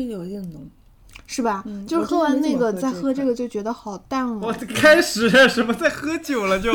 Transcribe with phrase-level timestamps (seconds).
[0.00, 0.68] 是有一点浓。
[1.26, 1.62] 是吧？
[1.66, 4.56] 嗯就是喝完那个再喝这个个就觉得好淡我哦。
[4.74, 6.72] 开始什么在喝酒了就。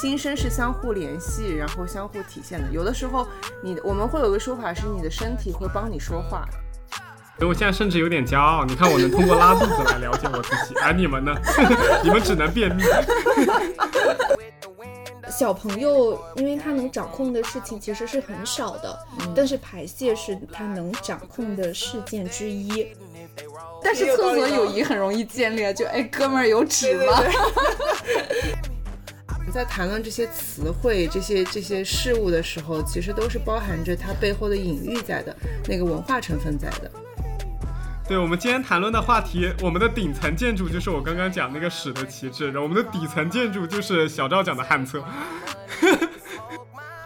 [0.00, 2.68] 心生是相互联系，然后相互体现的。
[2.70, 3.26] 有的时候，
[3.62, 6.46] 你我们会有个说法是，你的身体会帮你说话。
[7.38, 11.32] 所以我现在甚至有点骄傲，你看我能通过拉肚子来了解我自己，而 你们呢？
[12.02, 12.82] 你们只能便秘。
[15.30, 18.98] 小朋友，因为他能掌控的事情其实是很少的，
[19.36, 22.88] 但是排泄是他能掌控的事件之一。
[23.84, 27.22] 但是厕所友谊很容易建立，就哎哥们儿有纸吗？
[29.50, 35.36] 在谈论这些词汇、这些这些事物的时候，其实都是包含着它背后的隐喻在的，
[35.68, 36.90] 那个文化成分在的。
[38.06, 45.04] 对我们今天谈论的话题，我们的顶层建筑就是我刚刚讲那个史的旗帜，然后我们的底层建筑就是小赵讲的旱厕。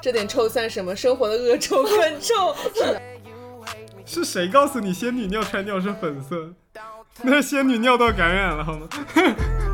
[0.01, 0.95] 这点臭算什么？
[0.95, 2.55] 生活的恶臭 更臭。
[4.05, 6.55] 是谁告诉你仙女尿出来尿是粉色？
[7.23, 8.89] 那是仙女尿道感染了好吗？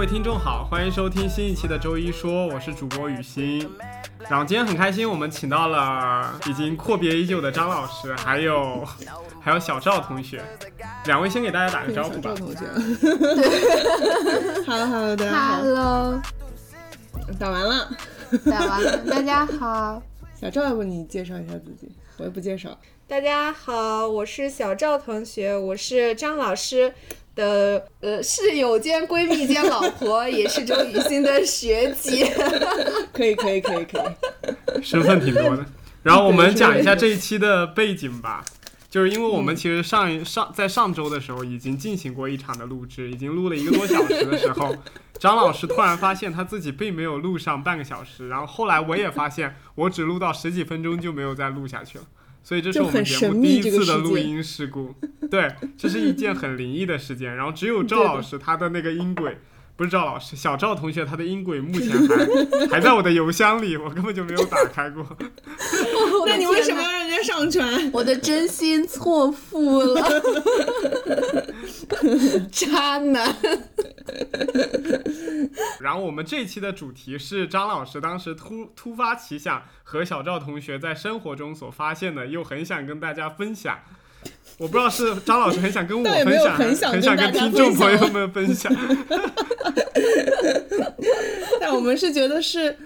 [0.00, 3.70] 位听众好，欢迎收听新一期的周一说，我是主播雨欣。
[4.30, 8.82] 然后今天很开心，我们请到了已经阔别已久的张老师，还有
[9.42, 10.42] 还有小赵同学，
[11.04, 12.34] 两位先给大家打个招呼吧赵。
[12.34, 12.60] 同学
[14.66, 16.22] ，Hello Hello，大家好，Hello，
[17.38, 17.90] 打完了。
[18.46, 20.02] 打完了，大家好。
[20.34, 21.94] 小赵，要不你介绍一下自己？
[22.16, 22.70] 我也不介绍。
[23.06, 26.94] 大家好，我是小赵同学，我是张老师
[27.34, 32.32] 的呃室友兼闺蜜兼老婆，也是周雨欣的学姐。
[33.12, 34.82] 可以可以可以可以。
[34.82, 35.64] 身份挺多的。
[36.02, 38.44] 然后我们讲一下这一期的背景吧，
[38.88, 44.74] 就是因为我们其实上一上在上周的时候已经进行过一场的录制，已经录了一个多小时的时候，
[45.18, 52.04] 张老师突然发现他自己并没有录上半个小时，然后后来我也发现我只录到十几分钟就没有再录下去了。
[52.42, 54.94] 所以这是我们节就很神目第一次的录音事故，
[55.30, 57.36] 对，这是一件很灵异的事件。
[57.36, 59.38] 然后只有赵老师他的那个音轨，
[59.76, 61.90] 不是赵老师，小赵同学他的音轨目前
[62.68, 65.06] 还还在我的邮箱里，我根本就没有打开过。
[66.26, 67.90] 那你为什么要让人家上传？
[67.92, 70.22] 我的真心错付了，
[72.50, 73.36] 渣男。
[75.80, 83.78] 然后我们这一期的主题是张老师当时突突发奇想和小赵同学在生活中所发现的，又很想跟大家分享。
[84.58, 88.70] 我不知道是张老师很想跟我分享， 很想很想跟听众分享朋友们分享。
[91.58, 92.76] 但我们是觉得是，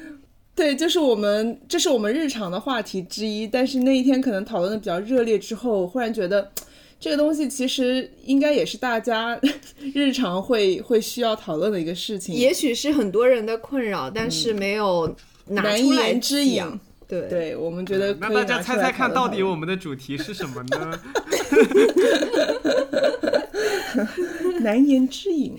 [0.55, 3.49] 对，就是我们这是我们日常的话题之一。
[3.49, 6.53] 但是那一天可能讨论的比较热烈之后，忽然觉得
[7.05, 9.39] 这个东西其实应该也是大家
[9.93, 12.35] 日常会会需要讨论的一个事情。
[12.35, 15.15] 也许是很多人的困扰，但是没有
[15.49, 16.81] 拿难出来言之隐讲。
[17.07, 20.99] 对，对我们觉得那可以大家猜猜看到底我们的主题是什么呢？
[24.63, 25.55] 难言之隐。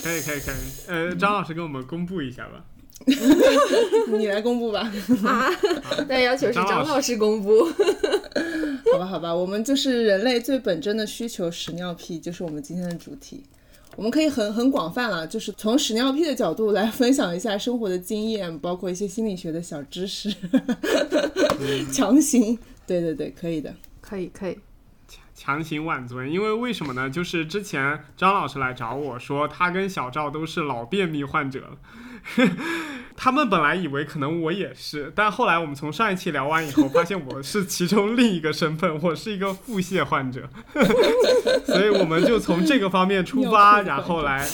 [0.00, 0.54] 可以可以可以，
[0.86, 2.64] 呃，张老师给我们公布一下吧。
[4.18, 4.92] 你来公布吧。
[5.24, 5.48] 啊，
[6.08, 7.64] 那要求是张老师公布。
[8.92, 13.42] 好吧，好吧，我们就是人类最本真的需求——屎尿屁，就是我们今天的主题。
[13.96, 20.32] 我们可以很很广泛了，就是从屎尿屁的角度来分享一下生活的经验，包括一些心理学的小知识，
[21.92, 22.56] 强行。
[22.86, 23.74] 对对对，可以的。
[24.00, 24.56] 可以，可以。
[25.34, 27.08] 强行挽尊，因为为什么呢？
[27.10, 31.76] 就是之前张老师来找我说，他跟小赵都是老便秘患者了。
[33.16, 40.48] 他们本来以为可能我也是，但后来我们从上一期聊完以后，发现我是其中另一个身份，我是一个腹泻患者，
[41.66, 44.46] 所以我们就从这个方面出发， 然后来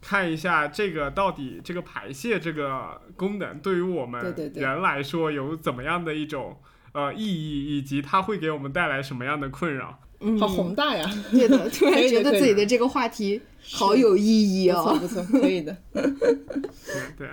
[0.00, 4.20] 看一下这个到底这个排泄这个功能对于我们
[4.54, 6.60] 人来说有怎么样的一种
[6.92, 10.00] 呃意义，以及它会给我们带来什么样的困扰。
[10.22, 11.10] 嗯好宏大呀！
[11.32, 13.40] 对的，突然觉得自己的这个话题
[13.70, 14.96] 好有意义哦。
[15.00, 15.76] 不错不错，可以的。
[15.92, 16.02] 对
[17.18, 17.28] 对，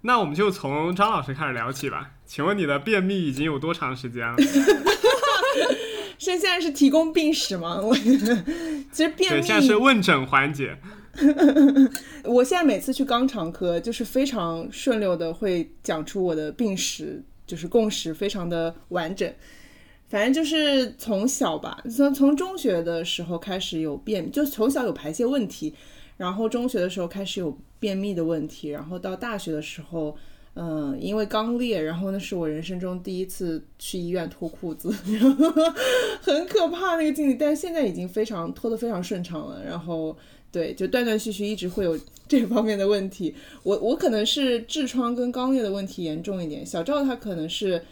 [0.00, 2.10] 那我们就从张老师开始聊起吧。
[2.26, 4.36] 请问你的便秘已经有多长时间了？
[6.18, 7.80] 现 现在是提供病史吗？
[7.80, 8.34] 我其实
[8.94, 10.76] 便对，秘，现在是问诊环节。
[12.24, 19.30] 我现在每次去肛肠科，就是非常顺溜的会讲出我的病史，就是共识非常的完整。
[20.12, 25.74] 反正就是从小吧，从从中学的时候开始有便，就从小有排泄问题，
[26.18, 30.14] 然后中学的时候开始有便秘的问题，然后到大学的时候。
[30.54, 35.50] 嗯，因为肛裂，然后那是我人生中第一次去医院脱裤子， 然后
[36.20, 39.64] 很可怕那个经历，但是现在已经非常脱得非常顺畅了。
[39.64, 40.14] 然后
[40.50, 41.98] 对，就断断续续一直会有
[42.28, 43.34] 这方面的问题。
[43.62, 47.82] 我我可能是痔疮跟肛裂的问题严重一点，小赵他可能是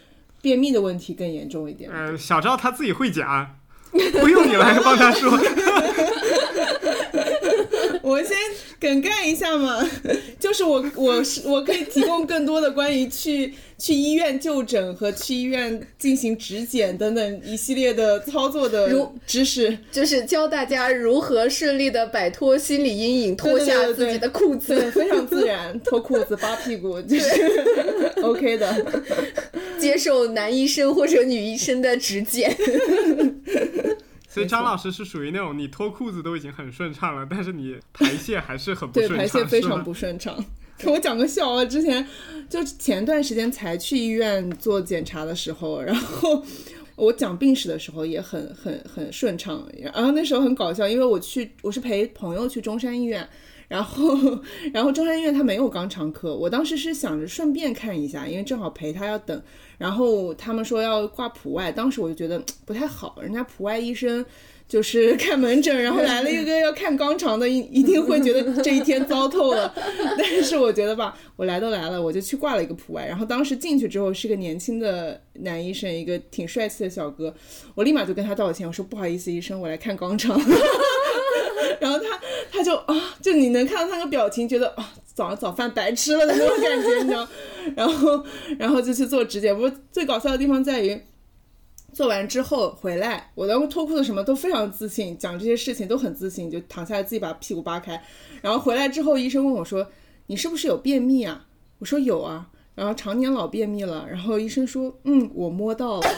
[0.43, 1.91] 便秘的问题更严重一点。
[1.91, 3.57] 呃，小赵他自己会讲，
[4.21, 5.31] 不用你来帮他说。
[8.03, 8.37] 我先
[8.81, 9.87] 梗概一下嘛，
[10.41, 24.75] 就是我我是我可以提供更多的关于去 去医院就诊和去医院进行指检等等一系列的操作的如知识，就是教大家如何顺利的摆脱心理阴影，脱下自己的裤子。
[24.75, 27.29] 对，非常自然， 脱裤子扒屁股就是
[28.23, 28.87] OK 的。
[29.79, 32.55] 接受男医生或者女医生的指检。
[34.31, 40.43] 所以张老师是属于那种你脱裤子都已经很顺畅了，但是你排泄还是很不对，顺畅，对排泄非常不顺畅。
[40.79, 42.06] 给我讲个笑话，之前
[42.49, 46.43] 就前段时间才去医院做检查的时候，然后
[46.97, 53.29] 我讲病史的时候也很很很顺畅，然后那时候很搞笑，因为我去我是陪朋友去中山医院。
[53.71, 54.19] 然后，
[54.73, 59.41] 然后中山医院他没有肛肠科，我当时是想着顺便看一下，因为正好陪他要等。
[59.79, 64.27] 然后他们说要挂普外，当时我就觉得不太好，人家普外医生
[64.67, 69.73] 就是看门诊，然后来了一个要看肛肠的，一一定会觉得这一天糟透了。
[70.19, 73.07] 但是我觉得吧，我来都来了，我就去挂了一个普外。
[73.07, 77.33] 然后当时进去之后是个年轻的男医生，一个挺帅气的小哥，
[77.77, 80.37] 我立马就跟他道歉，我说不好意思，医生，我来看肛肠。
[81.81, 82.21] 然后他
[82.53, 87.29] 他就啊，就你能看到他那个表情，觉得啊，早上早饭白吃了的那种感觉，你知道？
[87.77, 88.25] 然后
[88.59, 89.55] 然后就去做指检。
[89.55, 91.01] 不过最搞笑的地方在于，
[91.93, 98.03] 做完之后回来，我当时脱裤子什么都非常自信，讲这些事情都很自信，就躺下来自己把屁股扒开。
[98.41, 99.87] 然后回来之后，医生问我说
[100.27, 101.47] ：“你是不是有便秘啊？”
[101.81, 104.07] 我说：“有啊。”然后常年老便秘了。
[104.09, 106.07] 然后医生说：“嗯，我摸到了。”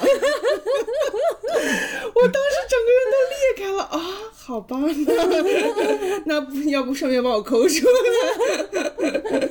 [2.14, 3.98] 我当时整个人都裂开了啊！
[4.44, 9.48] 好吧，那 那不要不顺便把我抠出来？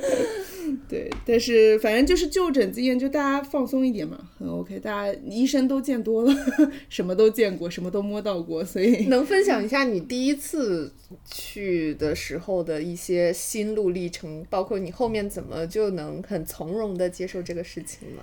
[0.88, 4.78] 对，但是反正就是就诊经验，就大家放松一点嘛，很 OK。
[4.80, 6.34] 大家医生都见多了，
[6.90, 10.92] 什么都见过，什么都摸到过，所以能分享一下你第一次
[11.30, 18.22] 去的时候的一些心路历程，包括你后面怎么就能很从容的接受这个事情吗？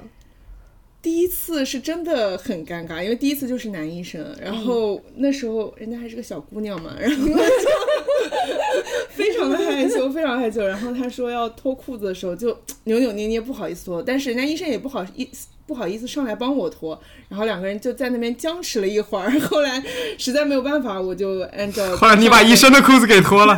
[1.02, 7.34] 第一次是真的很尴尬，因为第一次就是男医生，然后那时候人家还是个小姑娘嘛，然后就
[9.16, 10.66] 非常的害羞，非常害羞。
[10.68, 15.48] 然后他说要脱裤子的时候，就扭扭捏捏，不好意思脱，但是人家医生也不好意思。
[15.66, 19.30] 不好意思，上来帮我脱，然后两个人就在那边僵持了一会儿。
[19.42, 19.80] 后来
[20.18, 23.56] 实在没有办法，我就按照 后来你把医生的裤子给脱了，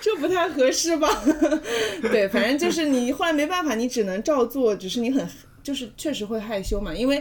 [0.00, 1.22] 这不太合适吧？
[2.10, 5.28] 对，反正就是你后来没办法，你只能照做，只是你很
[5.66, 7.20] 就是确实会害羞嘛，因为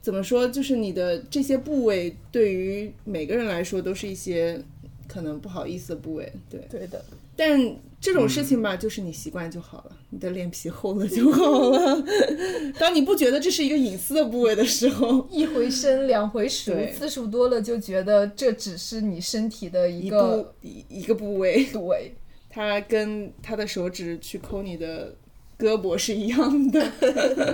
[0.00, 4.58] 怎么说，就是你的这些部位对于每个人来说都是一些
[5.06, 6.66] 可能不好意思的部位，对。
[6.70, 7.04] 对的，
[7.36, 12.02] 但这种事情吧，就是你习惯就好了，你的脸皮厚了就好了。
[12.80, 22.14] 当你不觉得这是一个隐私的部位的时候， 一回生两回熟，次数多了就觉得这只是你身体的一一个一一个部位，对。
[22.48, 25.12] 它跟他的手指去抠你的
[25.64, 26.92] 胳膊是一样的。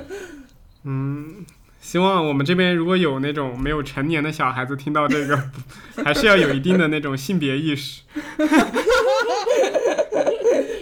[0.84, 1.46] 嗯。
[1.82, 5.50] 希望我们这边如果有那种没有成年的小孩子听到这个，
[6.04, 8.02] 还是要有一定的那种性别意识。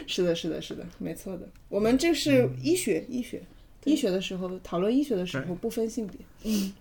[0.09, 1.49] 是的，是的，是的，没错的。
[1.69, 3.41] 我们这是医学，医学，
[3.85, 6.17] 医学的时候讨论医学的时候不分性别。
[6.43, 6.73] 嗯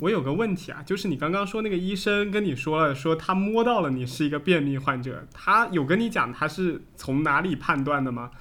[0.00, 8.32] 我有个问题啊，就是你刚刚说那个医生跟你说了，说他摸到了你是一个便秘患者，他有跟你讲他是从哪里判断的吗？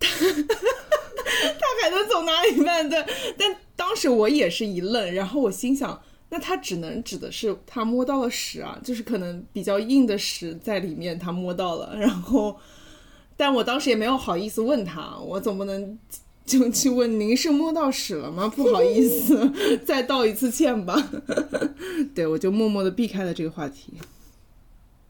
[0.00, 3.06] 他还能从哪里判断？
[3.36, 6.00] 但当时我也是一愣，然后我心想，
[6.30, 11.96] 那他只能指的是他摸到了屎啊，就是可能比较硬的屎在里面，他摸到了。
[11.96, 12.56] 然后，
[13.36, 15.98] 但我当时也没有好意思问他，我总不能
[16.44, 18.48] 就去问您是摸到屎了吗？
[18.48, 19.50] 不好意思，
[19.84, 21.10] 再道一次歉吧。
[22.14, 23.94] 对，我就默默的避开了这个话题。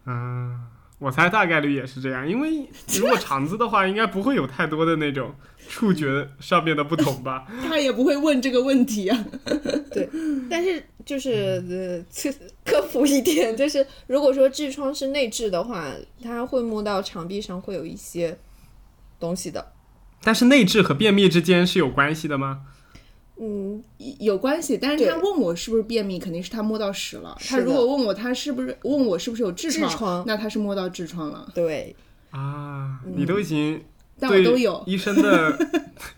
[0.07, 0.59] 嗯，
[0.99, 5.33] 我猜大概率也是这样，因为 如果肠子的话，应该不会有太多的那种
[5.69, 7.47] 触觉上面的不同吧？
[7.69, 9.25] 他也不会问这个问题啊。
[9.93, 10.09] 对，
[10.50, 12.31] 但是就是呃，就
[12.64, 18.37] 科普一点，就是如果说痔疮是内痔的话，它会摸到肠壁上会有一些
[19.21, 19.73] 东西的。
[20.25, 22.62] 但是内痔和便秘之间是有关系的吗？
[23.40, 23.83] 嗯，
[24.18, 27.37] 有关系，但是他问我是不是便秘，肯定是他摸到屎了。
[27.40, 31.50] 他如果问我他是不是问我是不是有痔疮，痔疮那他是摸到痔疮了。
[31.54, 31.95] 对，
[32.30, 33.83] 啊，你都已经
[34.18, 35.57] 但我对都有，医生的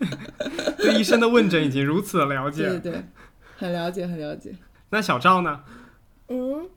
[0.77, 2.67] 对医生的问诊已经如此的了解。
[2.67, 3.03] 对对对，
[3.57, 4.55] 很了解很了解。
[4.89, 5.59] 那小赵呢？
[6.29, 6.67] 嗯，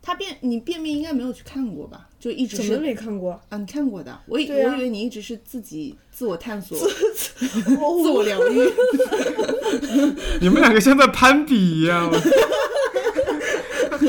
[0.00, 2.08] 他便你便秘应该没有去看过吧？
[2.20, 3.32] 就一直怎么是没看过？
[3.48, 8.70] 啊，你看过的，我以、啊我以为你一直是自己自我探索、 自我疗愈。
[10.40, 12.12] 你们两个像在攀比一样。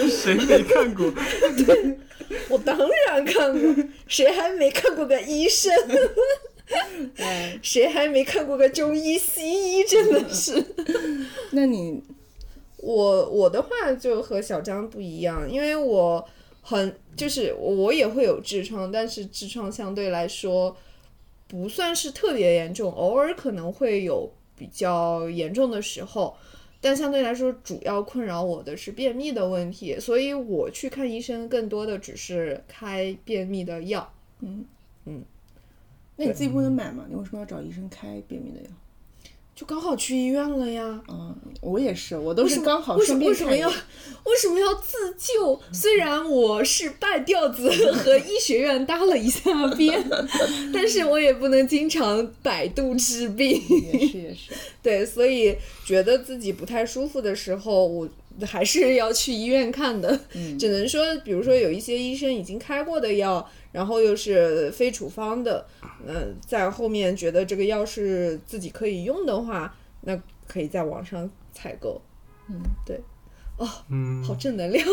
[0.10, 1.12] 谁没看过？
[1.65, 1.98] 对
[2.48, 2.77] 我当
[3.08, 5.74] 然看过，谁还没看过个医生？
[7.18, 9.41] 哎，谁还没看过个中医、西
[9.80, 9.84] 医？
[9.84, 10.63] 真的是。
[11.51, 12.01] 那你
[12.77, 16.25] 我我的话就和小张不一样，因为我
[16.62, 20.75] 很就是我也会有痔疮，但是痔疮相对来说
[21.48, 26.38] 不算是特别严重，偶尔可能会有比较严重的时候，
[26.80, 34.13] 但相对来说主要困扰我的是便秘的问题，所以我去看医生更多的只是开便秘的药。
[34.39, 34.65] 嗯
[35.06, 35.24] 嗯
[36.15, 37.06] 那你自己不能买吗？
[37.10, 38.70] 你为什么要找医生开便秘的药？
[39.55, 41.01] 就刚好去医院了呀。
[41.08, 43.70] 嗯，我也是，我都是刚好为什顺便为什么要
[44.25, 45.60] 为什么要自救？
[45.72, 50.03] 虽然我是半吊子和医学院搭了一下边，
[50.74, 53.62] 但是我也不能经常百度治病。
[53.70, 55.55] 也是也是， 对，所以
[55.86, 58.10] 觉得自己不太舒服的时候，我
[58.46, 60.20] 还是要去医院看的。
[60.34, 65.65] 嗯只能说，比如说有一些医生已经开过的药，然后又是非处方的，
[66.05, 72.01] 嗯、在后面觉得这个药是自己可以用的话，那可以在网上采购。
[72.49, 72.99] 嗯，对，
[73.57, 74.85] 哦嗯，好正能量。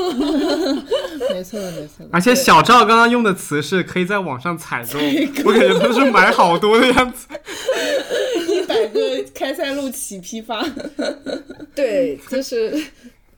[1.32, 2.08] 没错的没错的。
[2.12, 4.98] 而且小赵刚刚用的词是可以在网上采购，
[5.44, 7.26] 我感觉他是买好多的样子。
[8.48, 9.00] 一百个
[9.34, 10.64] 开塞露起批发，
[11.74, 12.72] 对，就是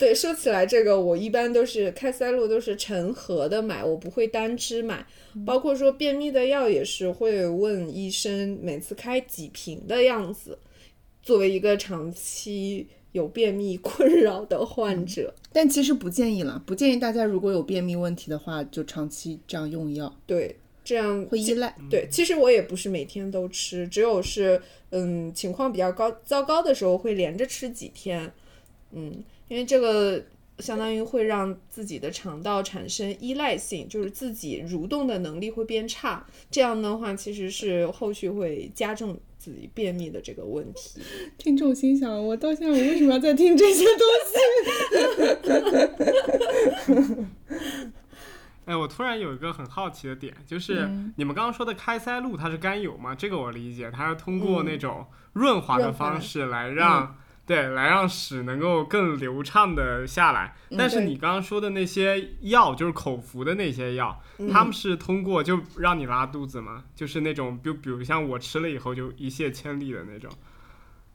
[0.00, 0.12] 对。
[0.12, 5.06] 说起来这个，我一般都是开塞露都是成盒的买，我不会单支买。
[5.46, 10.58] 包括说便秘的药也是会问医生每次开几瓶的样子。
[11.22, 21.76] 作为一个长期有便秘困扰的患者，但其实不建议了，不建议大家如果有便秘问题的话，就长期这样用药，对这样会依赖。
[21.90, 28.32] 对，其实我也不是每天都吃，只有是嗯情况比较高糟糕的时候会连着吃几天，
[28.92, 30.24] 嗯，因为这个
[30.60, 41.00] 相当于会让自己的肠道产生依赖性，就是自己蠕动的能力会变差，这样的话其实是后续会加重自己便秘的这个问题。
[41.36, 44.06] 听众心想：我到现在我为什么要再听这些东
[47.10, 47.26] 西？
[48.66, 53.16] 哎，我突然有一个很好奇的点，就是嗯你们刚刚说的开塞露，它是甘油吗？
[53.16, 57.16] 这个我理解，它是通过那种润滑的方式来让、
[57.50, 60.54] 对来让屎能够更流畅的下来。
[60.78, 66.84] 但是你刚刚说的那些药，就是口服的那些药，嗯他们是通过就让你拉肚子吗？
[66.94, 70.30] 就是那种，就比如像我吃了以后就一泻千里的那种。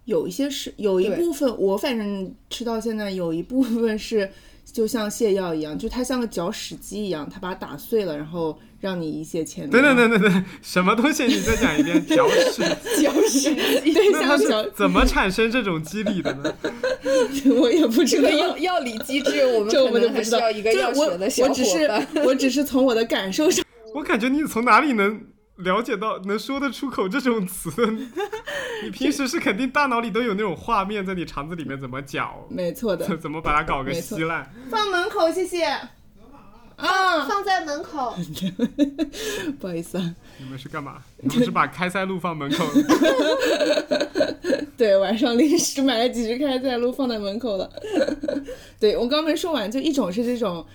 [0.04, 4.30] 有一些是有一部分，我反正吃到现在有一部分是
[4.65, 9.72] 就像泻药一样，就它像个搅屎机一样，它把它打碎了，然后让你一泻千里。
[9.72, 11.25] 等等等等等，什么东西？
[11.25, 12.62] 你再讲一遍，搅屎。
[13.01, 16.54] 搅屎机，对，那它像搅是，怎么产生这种机理的呢？
[17.60, 18.39] 我也不知道这个。
[18.39, 21.89] 药药理机制，我们这我不知道，要一个药学的小我只是。
[22.24, 23.65] 我只是从我的感受上，
[23.96, 25.20] 我感觉你从哪里能
[25.58, 27.72] 了解到、能说得出口这种词？
[28.84, 33.06] 你平时是肯定大脑里都有那种画面，在你肠子里面怎么搅，没错的。
[33.08, 34.48] 怎怎么把它搞个稀烂。
[34.70, 35.65] 放门口，谢谢。
[36.75, 38.15] 啊，放在门口，
[39.60, 41.01] 不好意思啊，你们是干嘛？
[41.22, 42.65] 你们是把开塞露放门口？
[44.77, 47.70] 对，晚上临时买了几只开塞露放在门口了。
[48.79, 50.65] 对我刚没说完，就一种是这种，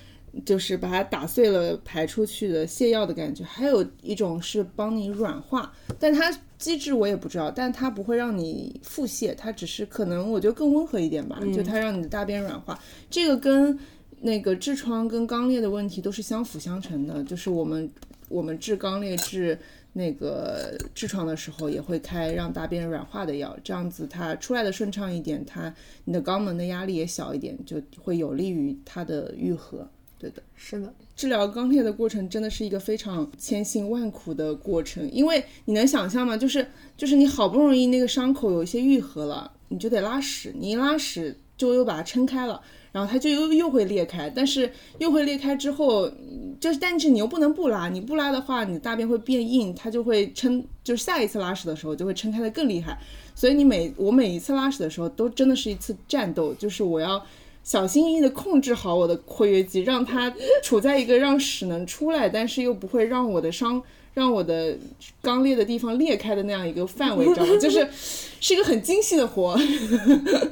[0.46, 12.78] 就是把它打碎了排出去的泻药的感觉，还有一种是帮你软化，但它机制我也不知道，但它不会让你腹泻，它只是可能我觉得更温和一点吧，就它让你的大便软化，
[13.10, 13.78] 这个跟
[14.20, 17.90] 那个痔疮跟肛裂的问题都是相辅相成的，就是我们
[18.28, 19.58] 我们治肛裂治。
[19.92, 25.74] 那个痔疮的时候也会开让大便软化的药，这样子它出来的顺畅一点，它
[26.04, 29.84] 你的肛门的压力也小一点，就会有利于它的愈合。
[30.16, 36.36] 对的，是的，治疗肛裂的过程真的是一个非常千辛万苦的过程，因为你能想象吗？
[36.36, 36.64] 就是
[36.96, 42.62] 就是你好不容易那个伤口有一些愈合了，你就得拉屎，你一拉屎就又把它撑开了，
[42.92, 46.10] 然后它就又又会裂开，但是又会裂开之后，
[46.58, 52.98] 就是但是你又不能不拉，你不拉的话，你大便会变硬，它就会撑，就是下一次拉屎的时候就会撑开的更厉害。
[53.34, 57.24] 所以你每我每一次拉屎的时候，都真的是一次战斗，就是我要
[57.62, 60.32] 小心翼翼的控制好我的括约肌，让它
[60.62, 63.82] 处在一个让屎能出来，但是又不会让我的伤。
[64.12, 64.76] 让我的
[65.22, 67.56] 肛裂的地方裂开的那样一个范围，知道吗？
[67.58, 67.88] 就是
[68.40, 69.56] 是一个很精细的活，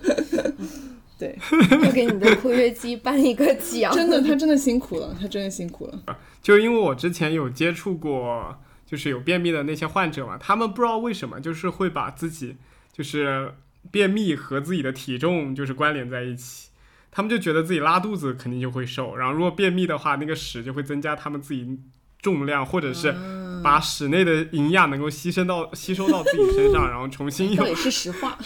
[1.18, 1.36] 对，
[1.82, 3.92] 要给你的括约肌颁一个奖。
[3.92, 6.16] 真的，他真的辛苦了，他真的辛苦了。
[6.40, 8.56] 就因为我之前有接触过，
[8.86, 12.56] 就是有便秘的那些患者嘛，他们不知道为什么，就是会把自己
[12.92, 13.52] 就是
[13.90, 16.68] 便秘和自己的体重就是关联在一起，
[17.10, 21.78] 他们就觉得自己拉肚子肯定就会瘦，然后如果便秘的话，那个屎就会增加他们自己
[22.22, 23.14] 重量，或者是
[23.62, 28.38] 把室内的营养能够吸收到吸收到自己身上，然后重新又是实话，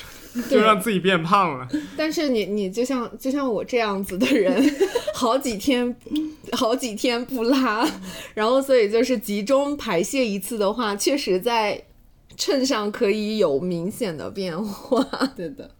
[0.50, 1.68] 就让自己变胖了。
[1.96, 4.62] 但是你你就像就像我这样子的人，
[5.14, 5.94] 好几天
[6.52, 7.88] 好几天不拉，
[8.34, 11.82] 然后所以就是集中排泄一次的话，确实在
[12.36, 15.04] 秤上可以有明显的变化。
[15.36, 15.70] 对的。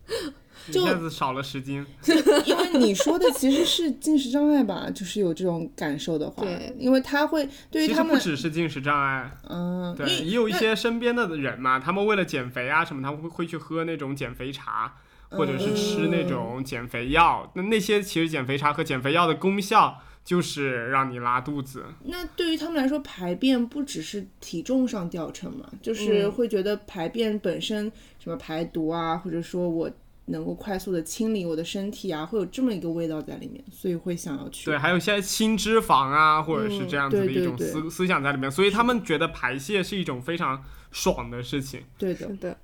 [0.69, 1.85] 一下子少了十斤，
[2.47, 14.95] 因为你说的其实是进食障碍吧，就是有这种感受的话，对，因为他会对于其实他们不只是进食障碍，嗯，对，也有一些身边的人嘛，他们为了减肥啊什么，他们会会去喝那种减肥茶，
[15.31, 17.50] 或者是吃那种减肥药。
[17.54, 21.85] 那那些其实减肥茶和减肥药的功效就是让你拉肚子。
[22.04, 29.90] 那对于他们来说，排便不只是体重上掉秤嘛，就是会觉得排便本身什么排毒啊，或者说我
[30.26, 34.66] 能够快速的清理我的身体啊，会有这么一个味道在里面，所以会想要去。
[34.66, 41.82] 对，还有一些清脂肪啊，或者是这样子的一种思思想在里面，所以他们觉得排泄是一种非常爽的事情。
[41.98, 42.56] 对的，的，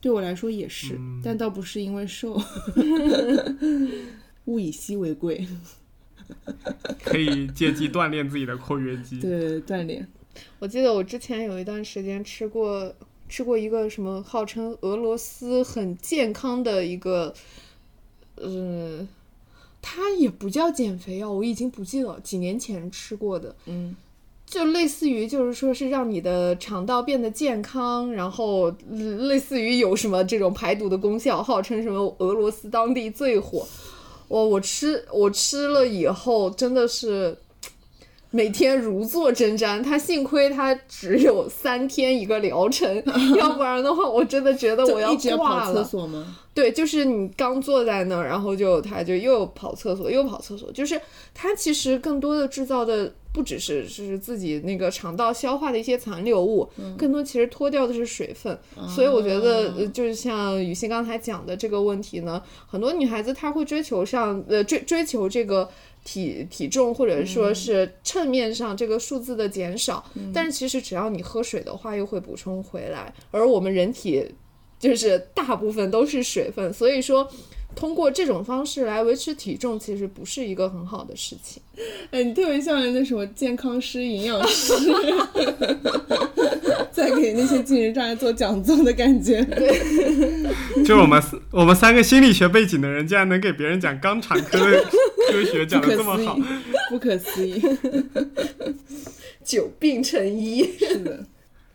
[0.00, 2.40] 对我来说也是，嗯但倒不是因为瘦，
[4.46, 5.46] 物以稀为贵，
[7.02, 9.20] 可以借机锻炼自己的括约肌。
[9.20, 10.06] 对锻炼。
[10.58, 12.92] 我记得我之前有一段时间吃过
[13.34, 17.34] 吃过一个什么号称俄罗斯很健康的一个，
[18.36, 19.08] 嗯，
[19.82, 23.96] 它也不叫减肥药，我已经不记得了，几年前吃过的，嗯，
[24.46, 33.66] 就类似于就是说是让你的肠道变得健康，然后嗯类似于有什么这种排毒的功效，号称什么俄罗斯当地最火。
[34.28, 37.36] 我我吃我吃了以后真的是
[38.34, 39.80] 每天如坐针毡。
[39.80, 43.00] 他幸亏他只有三天一个疗程，
[43.38, 45.84] 要不然的话我真的觉得我要跑厕挂了。
[45.84, 46.36] 所吗？
[46.52, 51.00] 对，就是你刚坐在那儿，然后就他就又跑厕所，又跑厕所，就是
[51.32, 56.68] 他其实更多的制造的不只是是自己那个肠道消化的一些残留物，
[56.98, 58.56] 更多其实脱掉的是水分。
[58.88, 65.68] 所以我觉得，呃就是像雨欣刚才讲的这个问题呢，很多女孩子她会追求上呃追追求这个。
[66.04, 73.12] 体体重或者说是秤面上这个数字的减少，但是其实只要你喝水的话，又会补充回来。
[73.30, 74.24] 而我们人体
[74.78, 77.26] 就是大部分都是水分，所以说
[77.74, 81.62] 通过这种方式来维持体重，其实不是一个很好的事情。
[82.10, 84.72] 哎，你特别像那什么健康师、营养师，
[86.92, 89.42] 在给那些精神障碍做讲座的感觉。
[89.44, 89.78] 对
[90.84, 94.84] 就是我们我们三个心理学背景的人，竟然能给别人讲肛肠科的
[95.30, 96.44] 科学讲的这么好思议。，
[96.90, 97.60] 不可思议。
[99.44, 101.26] 久病成医，是的，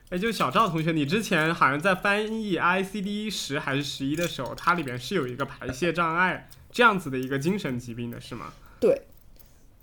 [0.09, 8.51] 哎，就小赵同学，你之前好像在翻译 ICD 十还是十一的时候，它里边是有一个排泄障碍这样子的一个精神疾病的是吗？
[8.79, 9.03] 对，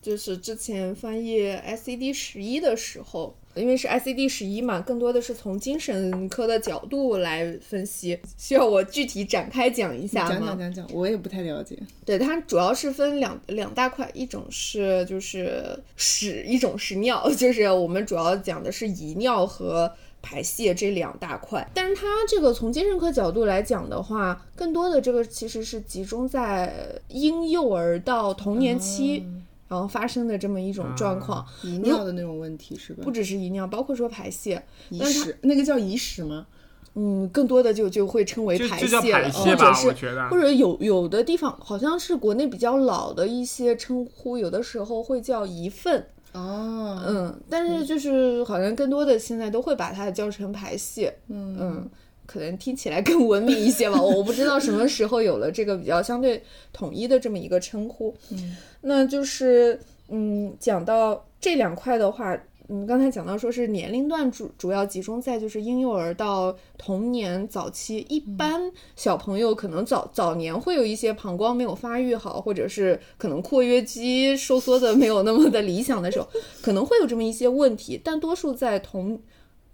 [0.02, 10.48] 就是之前翻译 ICD 十一的时候，因为是 ICD 十一嘛，更多的是从精神科的角度来分析，需要我具体展开讲一下讲吗？
[10.48, 11.78] 讲讲讲，我也不太了解。
[12.04, 21.68] 对，它主要是分两两大块，一种是就是屎，一种是尿， 就是我们主要讲的是遗尿和排泄这两大块。
[21.74, 29.26] 但是它这个从精神科角度来讲的话，更多的这个其实是集中在婴幼儿到童年期。
[29.68, 33.02] 然后发生的这么一种状况，遗尿的那种问题是吧？
[33.02, 36.46] 不只是遗尿，包括说排泄，遗但是那个叫遗屎吗？
[36.94, 40.40] 嗯，更多的就就会称为排就叫排泄了，或者是我觉得或。
[40.40, 51.88] 者有有的地方好像是国内比较老的一些称呼，有的时候会叫遗粪，哦，嗯，但是就是好像更多的现在都会把它叫成排戏，嗯
[52.26, 62.36] 可能听起来更文明一些吧， 我不知道什么时候有了这个比较相对统一的这么一个称呼，嗯，那就是嗯，讲到这两块的话。
[62.68, 76.26] 嗯，刚才讲到说是年龄段主主要集中在就是婴幼儿到童年早期，一般小朋友可能早早年会有一些膀胱没有发育好，或者是可能括约肌收缩的没有那么的理想的时候，
[76.60, 79.20] 可能会有这么一些问题，但多数在童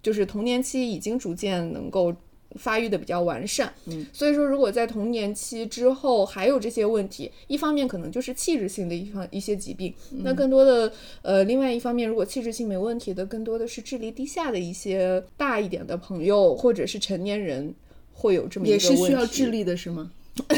[0.01, 2.13] 就是童年期已经逐渐能够。
[2.55, 17.73] 发育的比较完善，嗯，所以说如果在童年期之后还有这些问题，一方面可能就是器质性的一方一些疾病，那更多的呃，另外一方面，如果器质性没问题的，更多的是智力低下的一些大一点的朋友或者是成年人
[18.13, 20.11] 会有这么一个也是需要智力的是吗？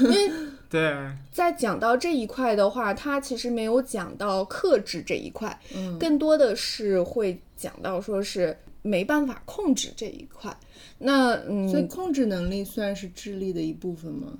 [0.00, 0.30] 因为
[0.70, 0.94] 对，
[1.32, 8.54] 在讲到这一块的话，他其实没有讲到克制这一块，嗯，更多的是会讲到说是
[8.88, 10.56] 没办法控制这一块。
[10.98, 14.38] 那嗯，所以控制能力算是智力的一部分吗？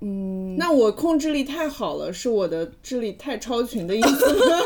[0.00, 4.56] 嗯，那我控制力太好了，是我的智力太超群的意思吗？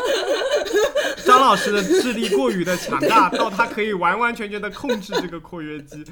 [1.25, 6.03] 张老师的智力过于的强大， 到他可以完完全全的控制这个括约肌。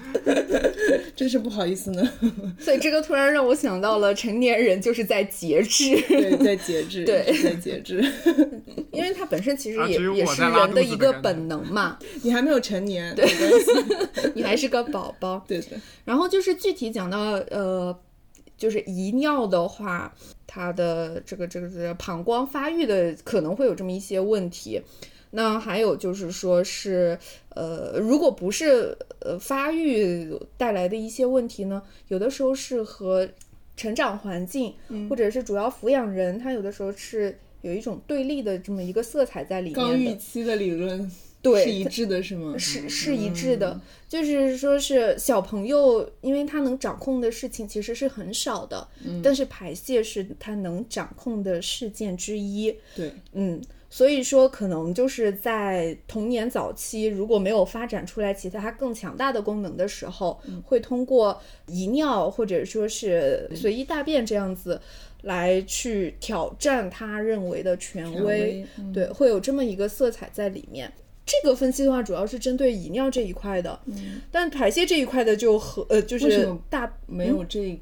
[1.16, 2.08] 真是不好意思呢。
[2.60, 8.04] 所以这个突然让我想到了成年人就是在节制，对，在节制，对在节制。
[8.92, 14.32] 因为它本身其实啊也、也是只有我在拉人的一个本能嘛，你还没有成年，没关系。
[14.36, 15.44] 你还是个宝宝。
[15.48, 17.18] 对的，然后就是具体讲到
[17.50, 17.98] 呃，
[18.58, 20.14] 就是遗尿的话，
[20.46, 24.82] 它的这个这个这个膀胱发育的可能会有这么一些问题。
[25.32, 33.28] 那还有就是说是呃，如果不是呃发育带来的一些问题呢，有的时候是和
[33.76, 34.74] 成长环境、
[35.10, 40.00] 或者是主要抚养人，他有的时候是有一种对立的这么一个色彩在里面刚。
[40.00, 42.58] 预期的理论对是一致的，是吗？
[42.58, 48.88] 是是一致的，就是说是小朋友，因为他能掌控的事情其实是很少的，
[49.24, 64.82] 但是排泄是他能掌控的事件之一，对，嗯，所以说可能就是在童年早期，如果没有发展出来其他更强大的功能的时候，会通过遗尿或者说是随意大便这样子。
[65.24, 70.94] 来去挑战他认为的权威，权威嗯对，会有这么一个色彩在里面。
[71.28, 73.78] 这个分析的话，主要是针对遗尿这一块的，
[74.32, 77.78] 但排泄这一块的就和呃，就是大没有这，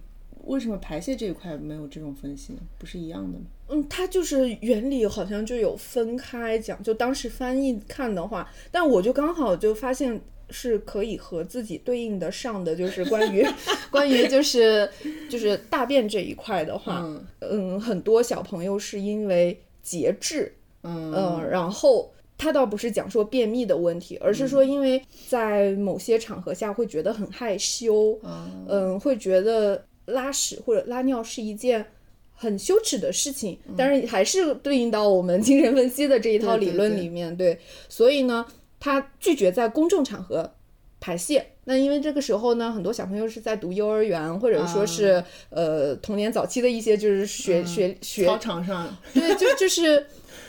[0.45, 2.59] 为什么排泄这一块没有这种分析呢？
[2.79, 3.45] 不是一样的吗？
[3.67, 13.45] 嗯，它就是原理好像就有分开讲，就当时翻译看的话，但我就刚好就发现是可以和自己对应的上的，就是关于
[13.91, 14.89] 关于就是
[15.29, 20.51] 就是大便这一块的话，嗯嗯，很多小朋友是因为节制，
[20.83, 28.19] 嗯嗯，然后他倒不是讲说便秘的问题，而是说因为在某些场合下会觉得很害羞，
[28.67, 31.85] 嗯，会觉得拉屎或者拉尿是一件
[32.33, 38.45] 很羞耻的事情，但是还是对应到我们精神分析的这一套理论里面，对，所以呢，
[38.79, 40.53] 他拒绝在公众场合
[40.99, 41.45] 排泄。
[41.67, 48.95] 那因为这个时候呢，很多小朋友是在读幼儿园，或者说是、呃童年早期的一些就是学、学学操场上。
[49.15, 50.05] 对，就就是，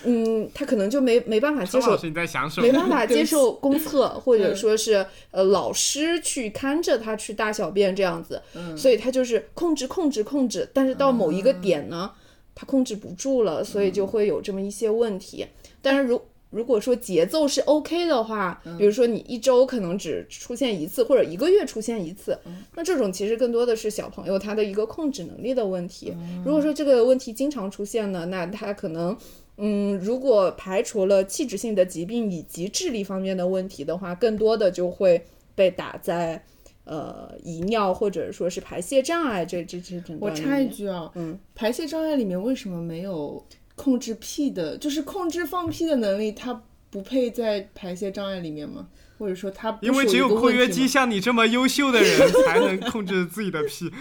[0.09, 2.67] 嗯，他可能就没没办法接受你在想什么？
[2.67, 12.13] 没办法接受公厕，或者嗯说是呃老师去看着他去大小便这样子，嗯所以他就是控制控制控制，但是到某一个点呢，
[12.55, 15.45] 他控制不住了，所以就会有这么一些问题。
[15.83, 22.39] 但是如如果说节奏是 OK 的话，比如说你一周可能只出现一次，或者一个月出现一次，
[22.77, 26.15] 那这种其实更多的是小朋友他的一个控制能力的问题。
[26.45, 29.17] 如果说这个问题经常出现呢，那他可能。
[29.59, 36.45] 嗯，如果排除了器质性的疾病以及智力方面的问题的话，更多的就会被打在
[36.85, 43.43] 呃遗尿或者说是排泄障碍这这这诊我断里面插一句啊，嗯，排泄障碍里面为什么没有
[43.75, 48.89] 控制屁的，就是控制放屁的能力，它不配在排泄障碍里面吗？
[49.19, 53.91] 或者说他因为只有括约肌像你这么优秀的人才能控制自己的屁。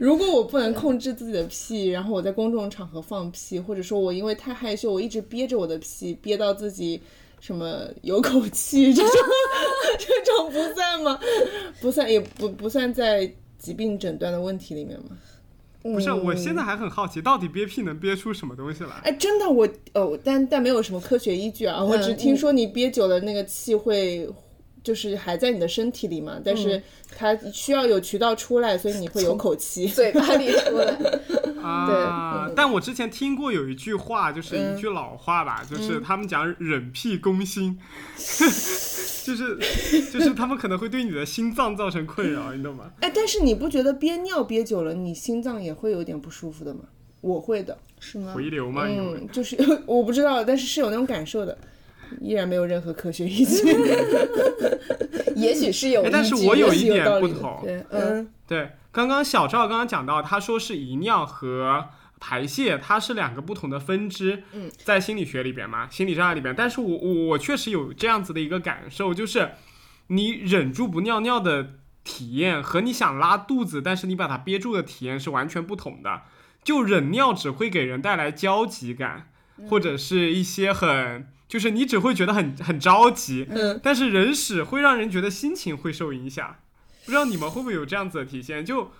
[0.00, 7.00] 如果我不能控制自己的屁，然后我在公众场合放屁，或者说我因为太害羞，我一直憋着我的屁，憋到自己
[7.40, 9.12] 什么有口气，这种
[9.98, 11.18] 这种不算吗？
[11.80, 15.16] 不算，也不不算在疾病诊断的问题里面吗？
[15.92, 18.90] 不是，我现在还很好奇，到底憋屁能憋出什么东西来？
[19.04, 24.28] 哎，真的，我呃，但但没有什么科学依据啊，我只听说你憋久了，那个气会。
[24.82, 26.82] 就是还在你的身体里嘛，但是
[27.16, 29.86] 它需要有渠道出来，所以你会有口气。
[29.88, 30.94] 嘴巴里出来。
[31.64, 32.50] 啊！
[32.54, 37.78] 但我之前听过有一句话，就是一句老话吧，就是他们讲忍屁攻心，
[39.24, 39.56] 就是
[40.12, 42.90] 就是他们可能会对你的心脏造成困扰，你懂吗？
[43.00, 46.80] 哎，但是你不觉得憋尿憋久了，你心脏也会有点不舒服的吗？
[47.20, 47.76] 我会的。
[48.00, 48.32] 是吗？
[48.34, 48.84] 回流吗？
[48.86, 49.56] 嗯，就是
[49.86, 51.56] 我不知道，但是是有那种感受的，
[52.20, 53.74] 依然没有任何科学依据。
[55.34, 61.86] 也许是有但是我有一点不同，嗯，对，刚刚小赵刚刚讲到，他说是遗尿和
[62.26, 64.44] 排泄，它是两个不同的分支。
[64.54, 69.50] 嗯，在心理学里边嘛，心理障碍里边，但是我我我确实有这样子的一个感受，就是
[70.06, 76.22] 你忍住不尿尿的体验和你想拉肚子，但是你把它憋住的体验是完全不同的。
[76.62, 79.28] 就忍尿只会给人带来焦急感，
[79.68, 81.28] 或者是一些很。
[81.46, 86.56] 就是你只会觉得很很着急，嗯，但是忍屎会让人觉得心情会受影响，
[87.04, 88.64] 不知道你们会不会有这样子的体现？
[88.64, 88.90] 就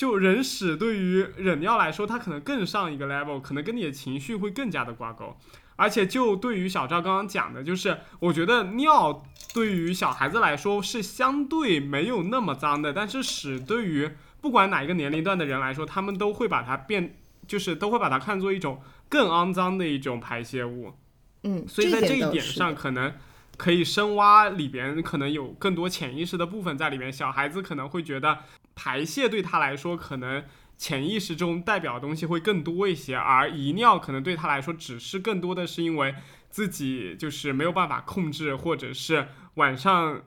[0.00, 5.36] 就人屎对于忍尿来说，它可能更上一个 level，可能跟你的情绪会更加的挂钩。
[5.76, 14.10] 而且就对于小赵刚刚讲的，就是我觉得尿对于小孩子来说是相对没有那么脏的，但是屎对于
[14.40, 20.94] 不管哪一个年龄段的人来说，他们都会把它变，就是都会把它看作一种更肮脏的一种排泄物。
[21.42, 23.12] 嗯，所以在这一点上，可能
[23.58, 27.12] 可以深挖里边可能有更多潜意识的部分在里面。
[27.12, 28.38] 小孩子可能会觉得
[28.82, 30.42] 排泄对他来说，可能
[30.78, 36.14] 潜意识中代表的东西会更多一些，而遗尿可能对他来说，只是更多的是因为
[36.48, 40.22] 自己就是没有办法控制，或者是晚上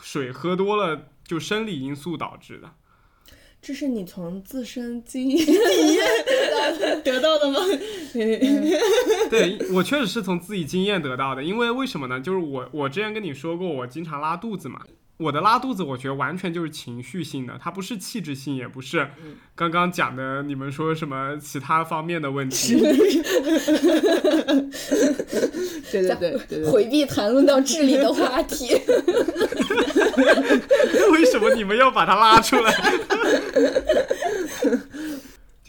[0.00, 2.72] 水喝多了，就生理因素导致的。
[3.60, 5.46] 这是你从自身经验
[7.04, 7.60] 得到的吗？
[9.28, 12.18] 对我确实是从自己经验得到的，因为为什么呢？
[12.18, 14.80] 就是我我之前跟你说过，我经常拉肚子嘛。
[15.20, 19.06] 我的拉肚子，我觉得完全就是情绪性的，它不是气质性，也不是
[19.54, 22.80] 刚刚讲的你们说什么其他方面的问题。
[25.92, 28.74] 对对对对对，回避谈论到智力的话题。
[31.12, 32.72] 为什么你们要把它拉出来？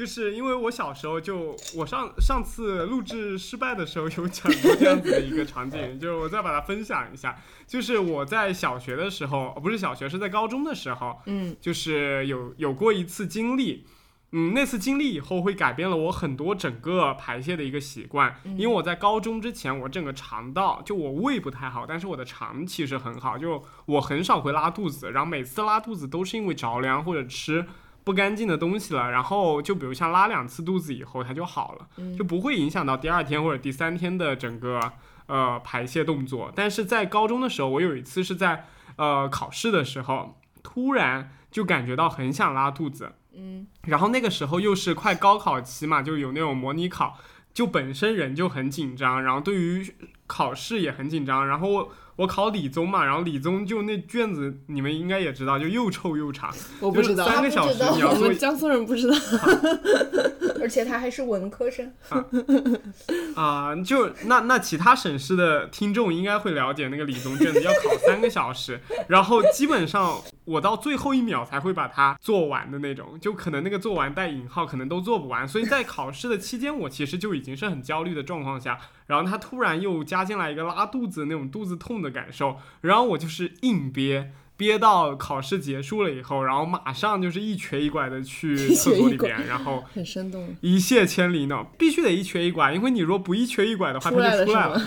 [0.02, 7.38] 就是因为我小时候就我上上次录制失败的时候有讲过这样子的一个场景， 就是我再把它分享一下，
[7.68, 13.86] 就是我在小学的时候，哦不是小学，是在高中的时候，嗯，就是有有过一次经历，
[14.32, 27.68] 嗯，那次经历以后会改变了我很多整个排泄的一个习惯，因为我在高中之前，我整个肠道就我胃不太好，但是我的肠其实很好，就我很少会拉肚子，然后每次拉肚子都是因为着凉或者吃
[28.04, 31.88] 不干净的东西了，然后就比如像拉两次肚子以后它就好了，
[32.18, 34.80] 就不会影响到第二天或者第三天的整个
[35.28, 36.52] 呃排泄动作。
[36.56, 47.20] 但是在高中的时候，我有一次是在呃考试的时候，突然就感觉到很想拉肚子，嗯，然后那个时候又是快高考期嘛，就有那种模拟考，
[47.54, 49.94] 就本身人就很紧张，然后对于
[50.26, 59.18] 考试也很紧张，然后我我考理综嘛，然后理综就那卷子你们应该也知道，就又臭又长， 我不知道就是，三个小时他不知道我你要做们江苏人不知道。
[60.62, 61.92] 而且他还是文科生，
[63.34, 75.48] 啊、就那那其他省市的听众应该会了解那个理综卷子要考三个小时，然后基本上我到最后一秒才会把它做完的那种，就可能那个做完带引号，可能都做不完。
[75.48, 84.32] 所以在考试的期间，我其实就已经是很焦虑的状况下，然后他突然又加进来一个拉肚子那种肚子痛的感受，然后我就是硬憋。
[84.58, 94.80] 憋到考试结束了以后，然后马上就是一瘸一拐的去 厕所里边，然后 很生动，一泻千里呢，必须得一瘸一拐，因为你如果不一瘸一拐的话，它就出来了。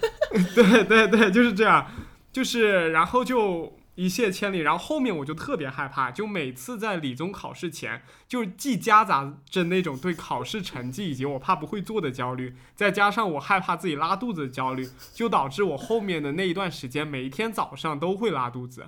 [0.54, 1.86] 对对对，就是这样，
[2.32, 18.84] 就是然后就一泻千里，然后后面我就特别害怕，就每次在理综考试前，就既夹杂着那种对考试成绩以及我怕不会做的焦虑，再加上我害怕自己拉肚子的焦虑，就导致我后面的那一段时间，每一天早上都会拉肚子，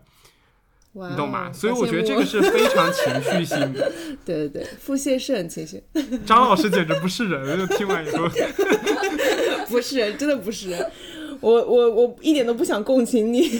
[0.93, 1.53] 你懂吗？
[1.53, 3.91] 所以我觉得这个是非常情绪性的。
[4.25, 5.83] 对对对，腹泻是很情绪，
[6.25, 8.29] 张老师简直不是人，就听完以后。
[9.67, 10.91] 不是人真的不是人，
[11.41, 13.51] 我我我一点都不想共情你。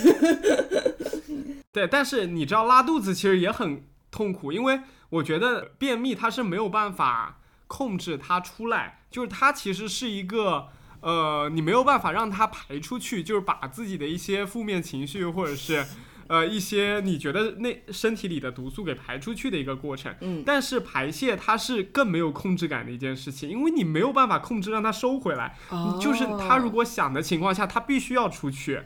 [1.71, 10.67] 对，但是你知道拉肚子其实也很痛苦，因为我觉得便秘它是没有办法控制它出来，就是它其实是一个
[10.99, 15.85] 呃，你没有办法让它排出去，就是把自己的一些负面情绪或者是。
[16.31, 28.81] 呃，一些你觉得那身体里的毒素给排出去的一个过程，嗯但是排泄它是更没有控制感的一件事情，因为你没有办法控制让它收回来，哦就是他如果想的情况下，他必须要出去，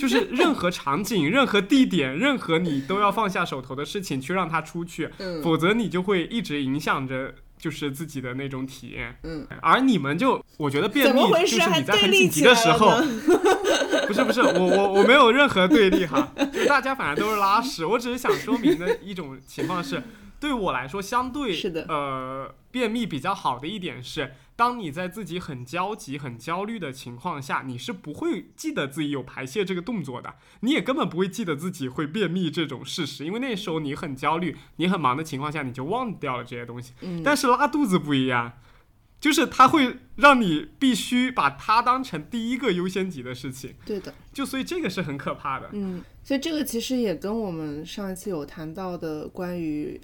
[0.00, 7.36] 就是任何场景、任何地点、任何你都要放下手头的事情去让他出去，嗯否则你就会一直影响着。
[7.60, 11.20] 就是自己的那种体验，嗯，而你们就，我觉得便秘？
[11.44, 13.02] 就是你在很紧急的时候，
[14.06, 20.02] 不是不是，我我我没有任何对立哈，就大家反正都是拉屎，我只是想说明的一种情况是，
[20.40, 36.92] 对我来说相对是的呃便秘比较好的一点是，当你在自己很焦急、很焦虑的情况下，你是不会记得自己有排泄这个动作的，你也根本不会记得自己会便秘这种事实，因为那时候你很焦虑、你很忙的情况下，你就忘掉了这些东西。
[37.00, 38.52] 嗯但是拉肚子不一样，
[39.20, 45.68] 就是它会让你必须把它当成第一个优先级的事情，对的，就所以这个是很可怕的。
[45.72, 50.00] 嗯，所以这个其实也跟我们上一次有谈到的关于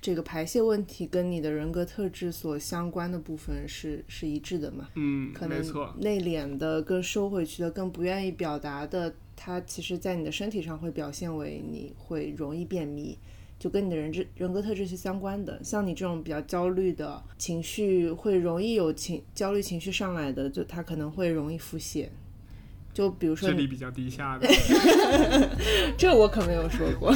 [0.00, 4.88] 这个排泄问题跟你的人格特质所相关的部分是是一致的嘛？
[4.96, 5.94] 嗯，可能没错。
[6.00, 13.16] 内敛的、更收回去的、更不愿意表达的，它其实在你的身体上会表现为你会容易便秘，
[13.62, 15.62] 就跟你的人质人格特质是相关的。
[15.62, 22.08] 像你这种比较焦虑的情绪，会容易有情焦虑情绪上来的，就他可能会容易腹泻。
[22.92, 24.48] 就比如说你，智力比较低下的，
[25.96, 27.14] 这我可没有说过。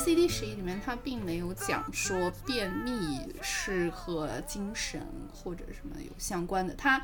[0.00, 7.02] ICD 十一里面它并没有讲说便秘是和精神或者什么有相关的，它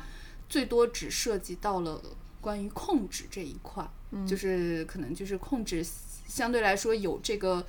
[0.49, 2.01] 最多只涉及到了
[2.41, 3.87] 关于控制这一块，
[4.27, 5.85] 就是可能就是控制
[6.25, 7.65] 相对来说有这个